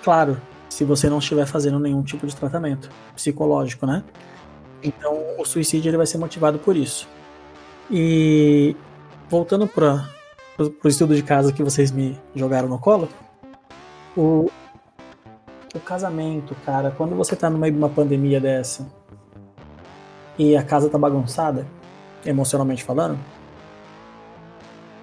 [0.03, 4.03] Claro, se você não estiver fazendo nenhum tipo de tratamento psicológico, né?
[4.83, 7.09] Então, o suicídio ele vai ser motivado por isso.
[7.91, 8.75] E
[9.29, 10.09] voltando para
[10.59, 13.09] o estudo de casa que vocês me jogaram no colo,
[14.17, 14.51] o,
[15.75, 18.87] o casamento, cara, quando você tá no meio de uma pandemia dessa
[20.39, 21.67] e a casa tá bagunçada,
[22.25, 23.19] emocionalmente falando,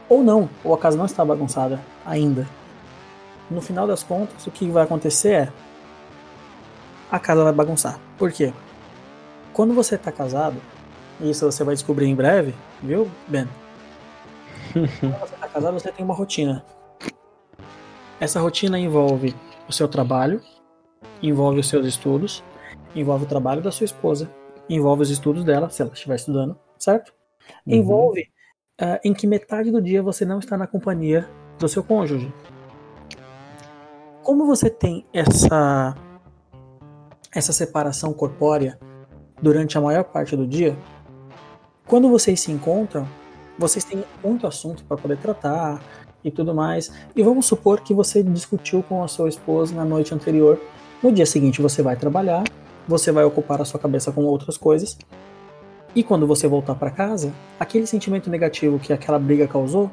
[0.07, 2.47] ou não, ou a casa não está bagunçada ainda.
[3.49, 5.53] No final das contas, o que vai acontecer é
[7.11, 7.99] a casa vai bagunçar.
[8.17, 8.53] Por quê?
[9.51, 10.61] Quando você tá casado,
[11.19, 13.47] isso você vai descobrir em breve, viu, Ben?
[15.51, 16.65] casado, você tem uma rotina.
[18.19, 19.35] Essa rotina envolve
[19.67, 20.41] o seu trabalho,
[21.21, 22.43] envolve os seus estudos,
[22.95, 24.29] envolve o trabalho da sua esposa,
[24.69, 27.13] envolve os estudos dela, se ela estiver estudando, certo?
[27.65, 27.75] Uhum.
[27.75, 28.21] Envolve
[28.81, 31.27] uh, em que metade do dia você não está na companhia
[31.57, 32.31] do seu cônjuge.
[34.23, 35.95] Como você tem essa
[37.33, 38.77] essa separação corpórea
[39.41, 40.77] durante a maior parte do dia,
[41.87, 43.07] quando vocês se encontram,
[43.61, 45.81] vocês têm muito assunto para poder tratar
[46.23, 46.91] e tudo mais.
[47.15, 50.59] E vamos supor que você discutiu com a sua esposa na noite anterior
[51.01, 52.43] no dia seguinte você vai trabalhar,
[52.87, 54.95] você vai ocupar a sua cabeça com outras coisas.
[55.95, 59.89] E quando você voltar para casa, aquele sentimento negativo que aquela briga causou,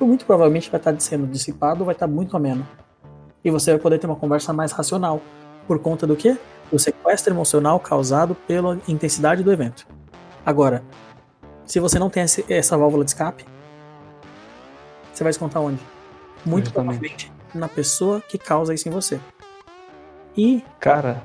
[0.00, 2.64] muito provavelmente vai estar sendo dissipado, vai estar muito ameno.
[3.44, 5.20] E você vai poder ter uma conversa mais racional.
[5.66, 6.36] Por conta do quê?
[6.70, 9.84] Do sequestro emocional causado pela intensidade do evento.
[10.46, 10.84] Agora,
[11.66, 13.44] se você não tem essa válvula de escape,
[15.12, 15.80] você vai descontar onde?
[16.44, 19.20] Muito provavelmente na pessoa que causa isso em você.
[20.36, 20.62] E.
[20.80, 21.22] Cara,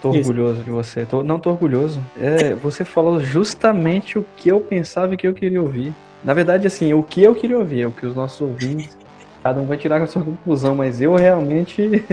[0.00, 0.30] tô Isso.
[0.30, 1.04] orgulhoso de você.
[1.04, 2.02] Tô, não tô orgulhoso.
[2.18, 5.94] É, você falou justamente o que eu pensava que eu queria ouvir.
[6.24, 8.96] Na verdade, assim, o que eu queria ouvir, é o que os nossos ouvintes.
[9.42, 12.04] Cada um vai tirar a sua conclusão, mas eu realmente.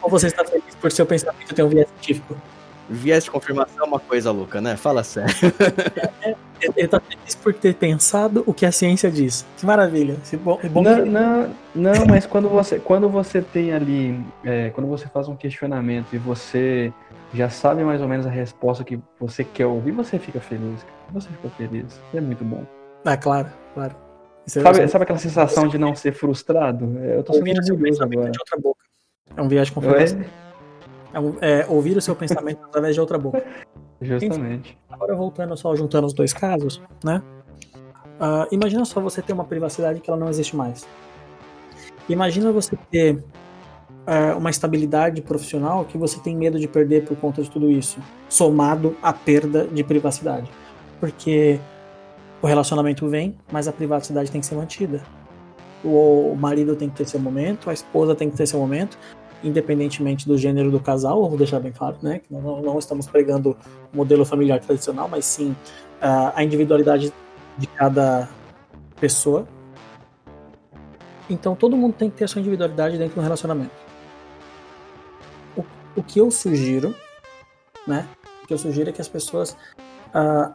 [0.00, 2.36] Ou você está feliz por seu pensamento ter um viés científico?
[2.88, 4.76] Viés de confirmação é uma coisa louca, né?
[4.76, 5.34] Fala sério.
[6.22, 6.36] É, é,
[6.76, 9.44] ele tá feliz por ter pensado o que a ciência diz.
[9.56, 10.16] Que maravilha.
[10.32, 11.08] É bom, é bom não, que...
[11.10, 16.14] não, não, mas quando você, quando você tem ali, é, quando você faz um questionamento
[16.14, 16.92] e você
[17.34, 20.86] já sabe mais ou menos a resposta que você quer ouvir, você fica feliz.
[21.12, 22.00] Você fica feliz.
[22.14, 22.64] É muito bom.
[23.04, 23.94] Ah, claro, claro.
[24.46, 26.98] Sabe, sabe aquela sensação de não ser frustrado?
[27.00, 28.30] Eu tô sendo orgulhoso agora.
[28.30, 28.80] De outra boca.
[29.36, 30.45] É um viagem com confirmação.
[31.40, 33.42] É, é, ouvir o seu pensamento através de outra boca.
[34.00, 34.70] Justamente.
[34.70, 37.22] Enfim, agora voltando só, juntando os dois casos, né?
[38.20, 40.86] Uh, imagina só você ter uma privacidade que ela não existe mais.
[42.08, 47.42] Imagina você ter uh, uma estabilidade profissional que você tem medo de perder por conta
[47.42, 47.98] de tudo isso,
[48.28, 50.50] somado à perda de privacidade.
[51.00, 51.58] Porque
[52.40, 55.02] o relacionamento vem, mas a privacidade tem que ser mantida.
[55.84, 58.98] O marido tem que ter seu momento, a esposa tem que ter seu momento,
[59.42, 62.20] independentemente do gênero do casal, vou deixar bem claro, né?
[62.20, 63.56] Que não, não estamos pregando
[63.92, 67.12] o modelo familiar tradicional, mas sim uh, a individualidade
[67.56, 68.28] de cada
[68.98, 69.46] pessoa.
[71.28, 73.72] Então todo mundo tem que ter a sua individualidade dentro do relacionamento.
[75.56, 75.64] O,
[75.96, 76.94] o que eu sugiro,
[77.86, 78.06] né?
[78.42, 79.56] O que eu sugiro é que as pessoas
[80.14, 80.52] uh,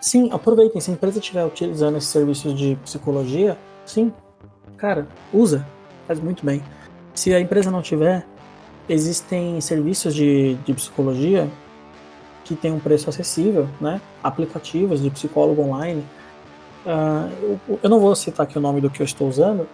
[0.00, 0.80] sim, aproveitem.
[0.80, 3.56] Se a empresa estiver utilizando esses serviços de psicologia,
[3.86, 4.12] sim,
[4.76, 5.66] cara, usa,
[6.06, 6.62] faz muito bem.
[7.14, 8.26] Se a empresa não tiver,
[8.88, 11.48] existem serviços de, de psicologia
[12.44, 14.00] que tem um preço acessível, né?
[14.22, 16.04] Aplicativos de psicólogo online.
[16.84, 19.68] Uh, eu, eu, não vou citar aqui o nome do que eu estou usando,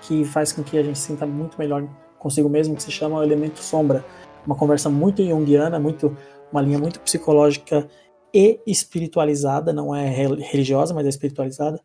[0.02, 1.84] que faz com que a gente se sinta muito melhor
[2.18, 4.04] consigo mesmo, que se chama o elemento sombra.
[4.46, 6.16] Uma conversa muito junguiana, muito,
[6.50, 7.88] uma linha muito psicológica
[8.32, 11.80] e espiritualizada, não é religiosa, mas é espiritualizada,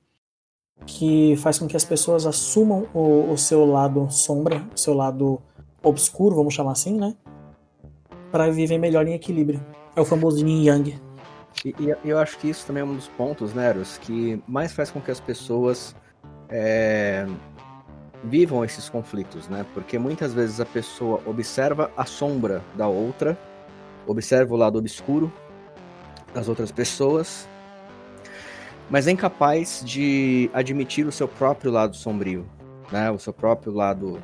[0.86, 5.41] que faz com que as pessoas assumam o, o seu lado sombra, o seu lado
[5.81, 7.15] obscuro, vamos chamar assim, né?
[8.31, 9.63] Para viver melhor em equilíbrio.
[9.95, 10.99] É o famoso Yin Yang.
[11.63, 14.73] E, e, eu acho que isso também é um dos pontos, né, Eros, que mais
[14.73, 15.95] faz com que as pessoas
[16.49, 17.27] é,
[18.24, 19.65] vivam esses conflitos, né?
[19.74, 23.38] Porque muitas vezes a pessoa observa a sombra da outra,
[24.07, 25.32] observa o lado obscuro
[26.34, 27.47] das outras pessoas,
[28.89, 32.45] mas é incapaz de admitir o seu próprio lado sombrio,
[32.91, 33.11] né?
[33.11, 34.21] O seu próprio lado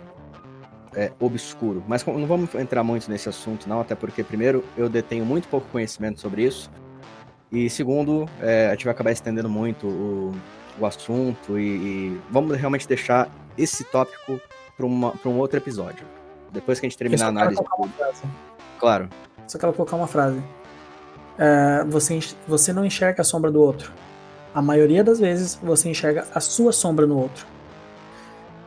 [0.96, 1.84] é, obscuro.
[1.88, 5.68] Mas não vamos entrar muito nesse assunto, não, até porque, primeiro, eu detenho muito pouco
[5.72, 6.70] conhecimento sobre isso,
[7.52, 10.32] e segundo, é, a gente vai acabar estendendo muito o,
[10.80, 13.28] o assunto e, e, vamos realmente deixar
[13.62, 14.40] esse tópico
[14.76, 16.06] para um outro episódio.
[16.52, 17.62] Depois que a gente terminar a análise.
[18.80, 19.10] Claro.
[19.48, 20.42] Só quero colocar uma frase.
[21.38, 23.92] É, você, você não enxerga a sombra do outro.
[24.54, 27.46] A maioria das vezes você enxerga a sua sombra no outro.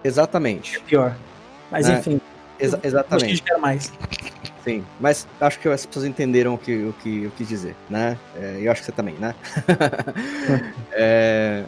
[0.04, 0.76] Exatamente.
[0.76, 1.16] É pior.
[1.70, 2.20] Mas é, enfim.
[2.58, 3.42] Exa exatamente.
[3.58, 3.92] mais.
[4.62, 8.16] Sim, mas acho que as pessoas entenderam o que o que eu quis dizer, né?
[8.36, 9.34] É, eu acho que você também, né?
[10.92, 11.64] é,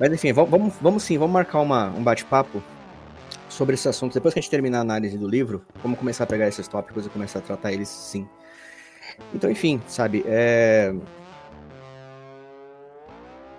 [0.00, 2.62] mas enfim, vamos, vamos sim, vamos marcar uma, um bate-papo
[3.50, 4.14] sobre esse assunto.
[4.14, 7.04] Depois que a gente terminar a análise do livro, vamos começar a pegar esses tópicos
[7.04, 8.26] e começar a tratar eles sim.
[9.34, 10.94] Então, enfim, sabe, é...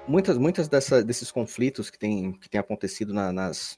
[0.08, 3.78] muitas, muitas dessa, desses conflitos que tem, que tem acontecido na, nas,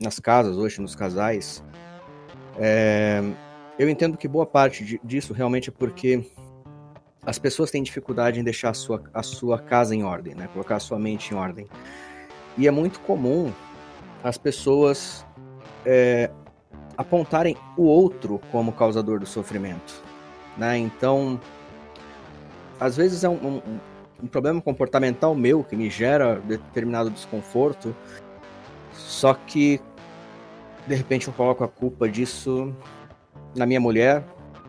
[0.00, 1.62] nas casas hoje, nos casais,
[2.58, 3.20] é...
[3.78, 6.24] eu entendo que boa parte disso realmente é porque
[7.28, 10.48] as pessoas têm dificuldade em deixar a sua, a sua casa em ordem, né?
[10.50, 11.68] Colocar a sua mente em ordem.
[12.56, 13.52] E é muito comum
[14.24, 15.26] as pessoas
[15.84, 16.30] é,
[16.96, 20.02] apontarem o outro como causador do sofrimento,
[20.56, 20.78] né?
[20.78, 21.38] Então,
[22.80, 23.80] às vezes é um, um,
[24.22, 27.94] um problema comportamental meu que me gera determinado desconforto,
[28.94, 29.82] só que
[30.86, 32.74] de repente eu coloco a culpa disso
[33.54, 34.24] na minha mulher,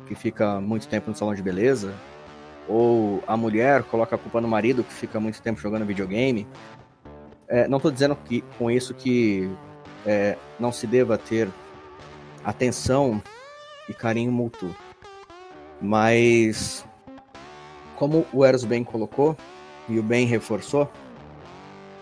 [0.08, 1.96] que fica muito tempo no salão de beleza,
[2.70, 6.48] ou a mulher coloca a culpa no marido que fica muito tempo jogando videogame.
[7.48, 9.50] É, não estou dizendo que com isso que
[10.06, 11.50] é, não se deva ter
[12.46, 13.22] atenção
[13.90, 14.74] e carinho mútuo,
[15.82, 16.86] mas
[17.96, 19.36] como o Eros bem colocou
[19.90, 20.90] e o bem reforçou,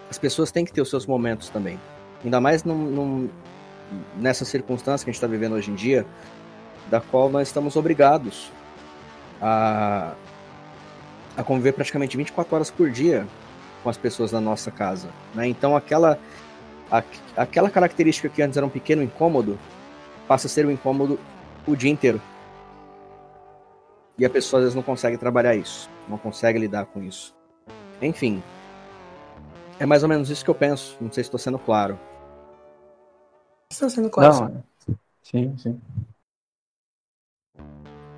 [0.09, 1.80] as pessoas têm que ter os seus momentos também.
[2.24, 3.30] Ainda mais num, num,
[4.18, 6.05] nessa circunstância que a gente está vivendo hoje em dia,
[6.89, 8.51] da qual nós estamos obrigados
[9.41, 10.13] a
[11.38, 13.28] a conviver praticamente 24 horas por dia
[13.84, 15.08] com as pessoas da nossa casa.
[15.36, 15.48] Né?
[15.48, 16.20] Então aquela,
[16.92, 17.04] a,
[17.38, 19.58] aquela característica que antes era um pequeno incômodo
[20.28, 21.20] passa a ser um incômodo
[21.68, 22.20] o dia inteiro.
[24.18, 27.36] E a pessoa às vezes não consegue trabalhar isso, não consegue lidar com isso.
[28.02, 28.42] Enfim,
[29.80, 30.98] é mais ou menos isso que eu penso.
[31.00, 32.00] Não sei se estou sendo claro.
[33.72, 34.64] Está sendo claro.
[34.88, 35.80] Não, sim, sim.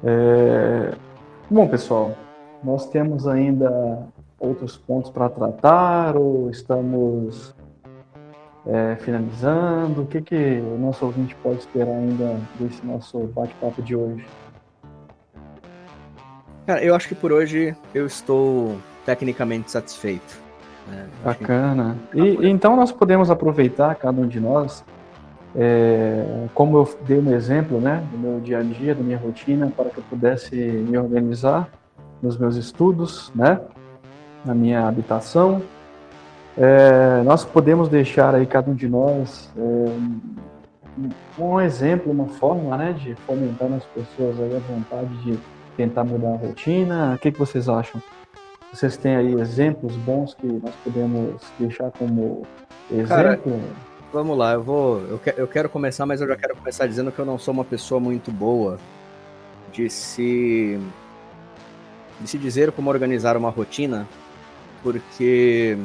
[0.03, 0.95] É...
[1.49, 2.15] Bom, pessoal,
[2.63, 4.07] nós temos ainda
[4.39, 7.53] outros pontos para tratar ou estamos
[8.65, 10.03] é, finalizando?
[10.03, 14.25] O que, que o nosso ouvinte pode esperar ainda desse nosso bate-papo de hoje?
[16.65, 20.39] Cara, eu acho que por hoje eu estou tecnicamente satisfeito.
[20.87, 21.07] Né?
[21.23, 21.97] Bacana.
[22.13, 24.83] E, e, então nós podemos aproveitar, cada um de nós,
[25.55, 29.71] é, como eu dei um exemplo né, do meu dia a dia, da minha rotina,
[29.75, 31.69] para que eu pudesse me organizar
[32.21, 33.59] nos meus estudos, né?
[34.45, 35.61] Na minha habitação.
[36.57, 40.29] É, nós podemos deixar aí cada um de nós é,
[41.37, 45.39] um exemplo, uma forma né, de fomentar nas pessoas aí a vontade de
[45.77, 47.13] tentar mudar a rotina?
[47.15, 48.01] O que, que vocês acham?
[48.73, 52.43] Vocês têm aí exemplos bons que nós podemos deixar como
[52.91, 53.07] exemplo?
[53.07, 53.39] Cara,
[54.11, 54.99] vamos lá, eu vou.
[55.07, 57.53] Eu, que, eu quero começar, mas eu já quero começar dizendo que eu não sou
[57.53, 58.77] uma pessoa muito boa
[59.71, 60.79] de se.
[62.19, 64.07] De se dizer como organizar uma rotina,
[64.83, 65.77] porque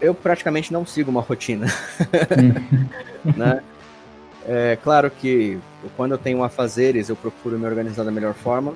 [0.00, 1.66] eu praticamente não sigo uma rotina.
[3.36, 3.62] né?
[4.46, 5.58] É claro que
[5.96, 8.74] quando eu tenho afazeres, eu procuro me organizar da melhor forma.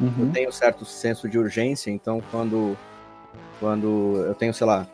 [0.00, 0.26] Uhum.
[0.26, 2.76] Eu tenho certo senso de urgência, então quando,
[3.60, 4.88] quando eu tenho, sei lá,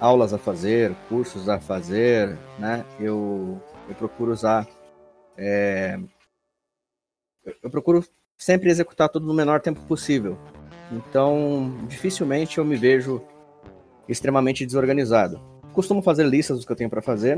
[0.00, 4.66] aulas a fazer, cursos a fazer, né, eu, eu procuro usar.
[5.36, 5.98] É,
[7.62, 8.04] eu procuro
[8.42, 10.36] sempre executar tudo no menor tempo possível.
[10.90, 13.22] Então, dificilmente eu me vejo
[14.08, 15.40] extremamente desorganizado.
[15.72, 17.36] Costumo fazer listas dos que eu tenho para fazer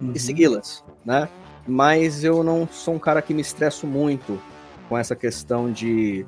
[0.00, 0.12] uhum.
[0.14, 1.26] e segui-las, né?
[1.66, 4.38] Mas eu não sou um cara que me estresso muito
[4.90, 6.26] com essa questão de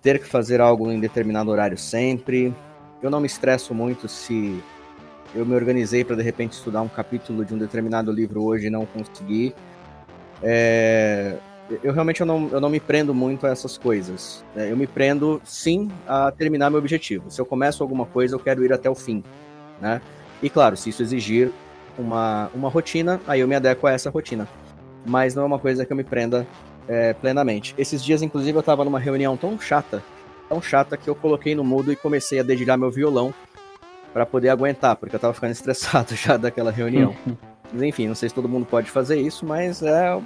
[0.00, 2.54] ter que fazer algo em determinado horário sempre.
[3.02, 4.58] Eu não me estresso muito se
[5.34, 8.70] eu me organizei para de repente estudar um capítulo de um determinado livro hoje e
[8.70, 9.54] não conseguir.
[10.42, 11.36] É,
[11.82, 14.44] eu realmente eu não, eu não me prendo muito a essas coisas.
[14.54, 14.70] Né?
[14.70, 17.30] Eu me prendo, sim, a terminar meu objetivo.
[17.30, 19.22] Se eu começo alguma coisa, eu quero ir até o fim.
[19.80, 20.00] Né?
[20.42, 21.50] E claro, se isso exigir
[21.98, 24.48] uma, uma rotina, aí eu me adequo a essa rotina.
[25.06, 26.46] Mas não é uma coisa que eu me prenda
[26.86, 27.74] é, plenamente.
[27.76, 30.02] Esses dias, inclusive, eu estava numa reunião tão chata,
[30.48, 33.32] tão chata, que eu coloquei no mudo e comecei a dedilhar meu violão
[34.12, 37.14] para poder aguentar, porque eu estava ficando estressado já daquela reunião.
[37.72, 40.18] Mas enfim, não sei se todo mundo pode fazer isso, mas é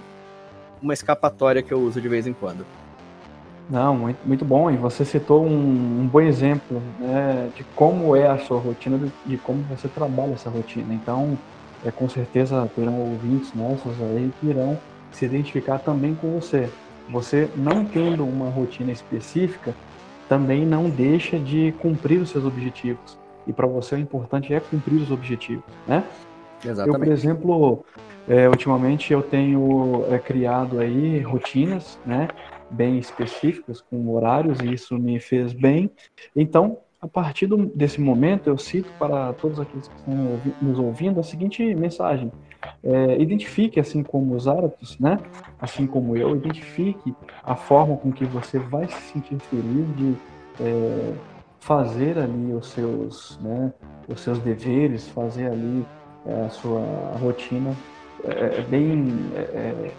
[0.82, 2.66] uma escapatória que eu uso de vez em quando.
[3.68, 4.70] Não, muito, muito bom.
[4.70, 9.38] E você citou um, um bom exemplo né, de como é a sua rotina, de
[9.38, 10.92] como você trabalha essa rotina.
[10.92, 11.38] Então,
[11.84, 14.78] é, com certeza terão ouvintes nossos aí que irão
[15.10, 16.68] se identificar também com você.
[17.08, 19.74] Você não tendo uma rotina específica,
[20.28, 23.18] também não deixa de cumprir os seus objetivos.
[23.46, 26.04] E para você o importante é cumprir os objetivos, né?
[26.64, 26.88] Exatamente.
[26.88, 27.84] Eu, por exemplo,
[28.28, 32.28] é, ultimamente eu tenho é, criado aí rotinas, né,
[32.70, 35.90] bem específicas, com horários, e isso me fez bem.
[36.34, 41.18] Então, a partir do, desse momento, eu cito para todos aqueles que estão nos ouvindo
[41.18, 42.30] a seguinte mensagem.
[42.82, 45.18] É, identifique, assim como os árbitros, né?
[45.60, 50.14] assim como eu, identifique a forma com que você vai se sentir feliz de
[50.60, 51.12] é,
[51.58, 53.72] fazer ali os seus, né,
[54.08, 55.84] os seus deveres, fazer ali
[56.26, 56.80] é, a sua
[57.20, 57.74] rotina
[58.24, 59.92] é, é bem é, é,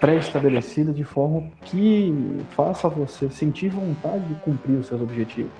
[0.00, 5.52] pré-estabelecida de forma que faça você sentir vontade de cumprir os seus objetivos.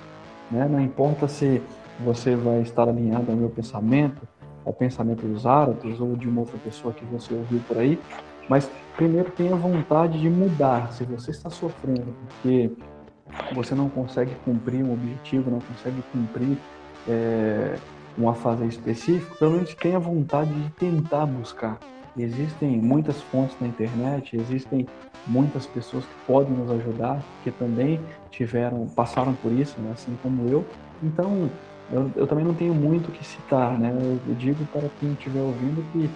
[0.51, 0.67] Né?
[0.69, 1.61] Não importa se
[1.99, 4.27] você vai estar alinhado ao meu pensamento,
[4.65, 7.99] ao pensamento dos árabes ou de uma outra pessoa que você ouviu por aí,
[8.47, 10.91] mas primeiro tenha vontade de mudar.
[10.93, 12.71] Se você está sofrendo porque
[13.53, 16.57] você não consegue cumprir um objetivo, não consegue cumprir
[17.07, 17.75] é,
[18.17, 21.79] um afazer específico, pelo menos tenha vontade de tentar buscar.
[22.17, 24.87] Existem muitas fontes na internet, existem
[25.25, 30.49] muitas pessoas que podem nos ajudar, que também tiveram, passaram por isso, né, assim como
[30.49, 30.67] eu.
[31.01, 31.49] Então,
[31.89, 33.91] eu, eu também não tenho muito o que citar, né?
[33.91, 36.09] Eu digo para quem estiver ouvindo que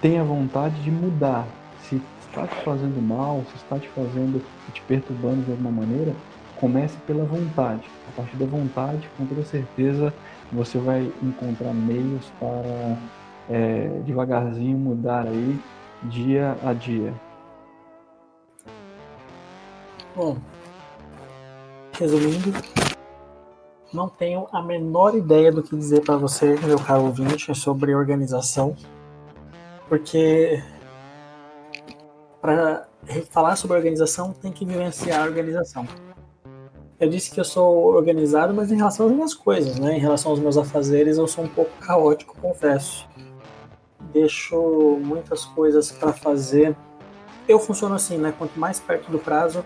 [0.00, 1.48] tenha vontade de mudar.
[1.78, 4.40] Se está te fazendo mal, se está te fazendo,
[4.72, 6.14] te perturbando de alguma maneira,
[6.54, 7.88] comece pela vontade.
[8.06, 10.14] A partir da vontade, com toda certeza,
[10.52, 12.96] você vai encontrar meios para
[13.48, 15.58] é, devagarzinho mudar aí
[16.04, 17.12] dia a dia.
[20.14, 20.36] Bom,
[21.98, 22.52] resumindo,
[23.92, 28.76] não tenho a menor ideia do que dizer para você, meu caro ouvinte, sobre organização,
[29.88, 30.62] porque
[32.40, 32.88] para
[33.30, 35.86] falar sobre organização tem que vivenciar a organização.
[37.00, 39.96] Eu disse que eu sou organizado, mas em relação às minhas coisas, né?
[39.96, 43.08] Em relação aos meus afazeres, eu sou um pouco caótico, confesso
[44.12, 46.76] deixo muitas coisas para fazer.
[47.48, 48.32] Eu funciono assim, né?
[48.36, 49.64] Quanto mais perto do prazo,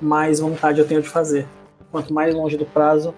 [0.00, 1.46] mais vontade eu tenho de fazer.
[1.90, 3.14] Quanto mais longe do prazo,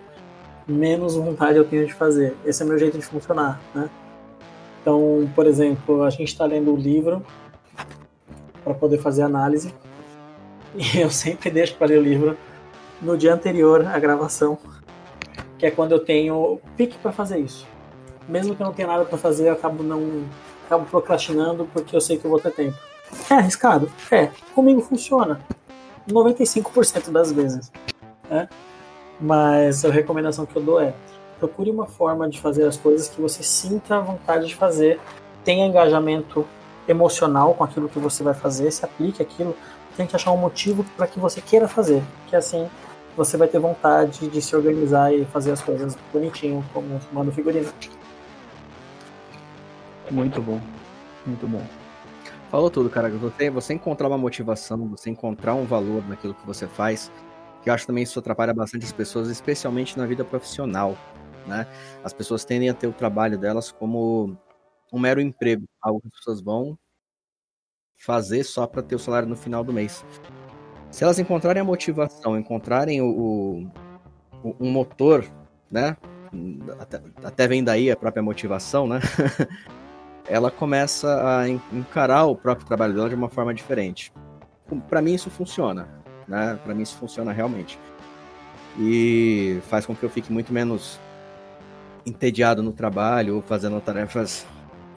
[0.66, 2.34] menos vontade eu tenho de fazer.
[2.44, 3.88] Esse é meu jeito de funcionar, né?
[4.80, 7.24] Então, por exemplo, a gente está lendo o livro
[8.62, 9.74] para poder fazer análise
[10.74, 12.36] e eu sempre deixo para ler o livro
[13.04, 14.58] no dia anterior à gravação,
[15.58, 17.66] que é quando eu tenho pique para fazer isso.
[18.26, 20.24] Mesmo que eu não tenha nada para fazer, eu acabo não
[20.66, 22.76] acabo procrastinando porque eu sei que eu vou ter tempo.
[23.30, 23.92] É arriscado?
[24.10, 24.30] É.
[24.54, 25.40] Comigo funciona.
[26.08, 27.70] 95% das vezes.
[28.28, 28.48] Né?
[29.20, 30.94] Mas a recomendação que eu dou é
[31.38, 34.98] procure uma forma de fazer as coisas que você sinta vontade de fazer
[35.44, 36.46] tenha engajamento
[36.88, 39.54] emocional com aquilo que você vai fazer, se aplique aquilo,
[39.96, 42.68] tem que achar um motivo para que você queira fazer, que assim
[43.16, 47.72] você vai ter vontade de se organizar e fazer as coisas bonitinho, como manda figurino.
[50.10, 50.60] Muito bom,
[51.24, 51.64] muito bom.
[52.50, 53.08] Falou tudo, cara.
[53.10, 57.10] Você, você encontrar uma motivação, você encontrar um valor naquilo que você faz,
[57.62, 60.96] que eu acho também isso atrapalha bastante as pessoas, especialmente na vida profissional,
[61.46, 61.66] né?
[62.02, 64.36] As pessoas tendem a ter o trabalho delas como
[64.92, 66.78] um mero emprego, algo que as pessoas vão
[67.96, 70.04] fazer só para ter o salário no final do mês.
[70.94, 73.68] Se elas encontrarem a motivação, encontrarem o,
[74.44, 75.24] o um motor,
[75.68, 75.96] né?
[76.78, 79.00] Até, até vem daí a própria motivação, né?
[80.30, 84.12] ela começa a encarar o próprio trabalho dela de uma forma diferente.
[84.88, 85.88] Para mim isso funciona,
[86.28, 86.60] né?
[86.62, 87.76] Para mim isso funciona realmente.
[88.78, 91.00] E faz com que eu fique muito menos
[92.06, 94.46] entediado no trabalho ou fazendo tarefas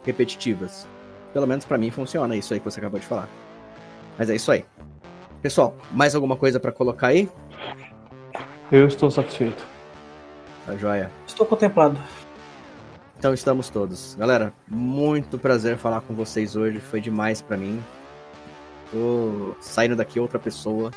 [0.06, 0.88] repetitivas.
[1.34, 3.28] Pelo menos para mim funciona isso aí que você acabou de falar.
[4.16, 4.64] Mas é isso aí.
[5.48, 7.30] Pessoal, mais alguma coisa para colocar aí?
[8.70, 9.66] Eu estou satisfeito.
[10.66, 11.10] Tá joia.
[11.26, 11.98] Estou contemplado.
[13.18, 14.14] Então estamos todos.
[14.16, 16.82] Galera, muito prazer falar com vocês hoje.
[16.82, 17.82] Foi demais para mim.
[18.92, 20.92] Tô saindo daqui outra pessoa.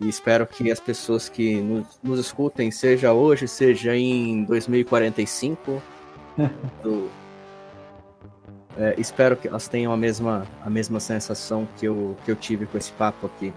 [0.00, 5.82] E espero que as pessoas que nos, nos escutem, seja hoje, seja em 2045,
[6.82, 7.10] do,
[8.78, 12.64] é, espero que elas tenham a mesma, a mesma sensação que eu, que eu tive
[12.64, 13.52] com esse papo aqui.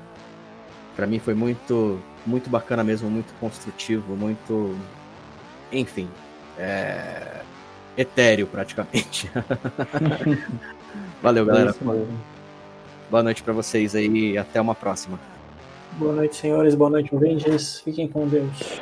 [0.95, 4.75] Para mim foi muito, muito bacana mesmo, muito construtivo, muito.
[5.71, 6.09] Enfim,
[6.57, 7.41] é...
[7.95, 9.29] etéreo praticamente.
[11.21, 11.75] Valeu, galera.
[13.09, 15.19] Boa noite para vocês aí e até uma próxima.
[15.93, 16.73] Boa noite, senhores.
[16.73, 17.79] Boa noite, ouvintes.
[17.81, 18.81] Fiquem com Deus.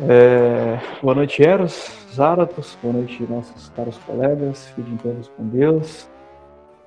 [0.00, 0.78] É...
[1.02, 2.76] Boa noite, Eros, Zaratos.
[2.82, 4.68] Boa noite, nossos caros colegas.
[4.68, 6.08] Fiquem todos com Deus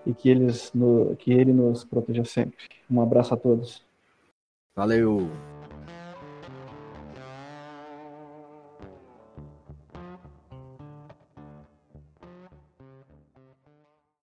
[0.05, 1.15] e que, eles no...
[1.15, 2.57] que Ele nos proteja sempre.
[2.89, 3.85] Um abraço a todos.
[4.75, 5.29] Valeu.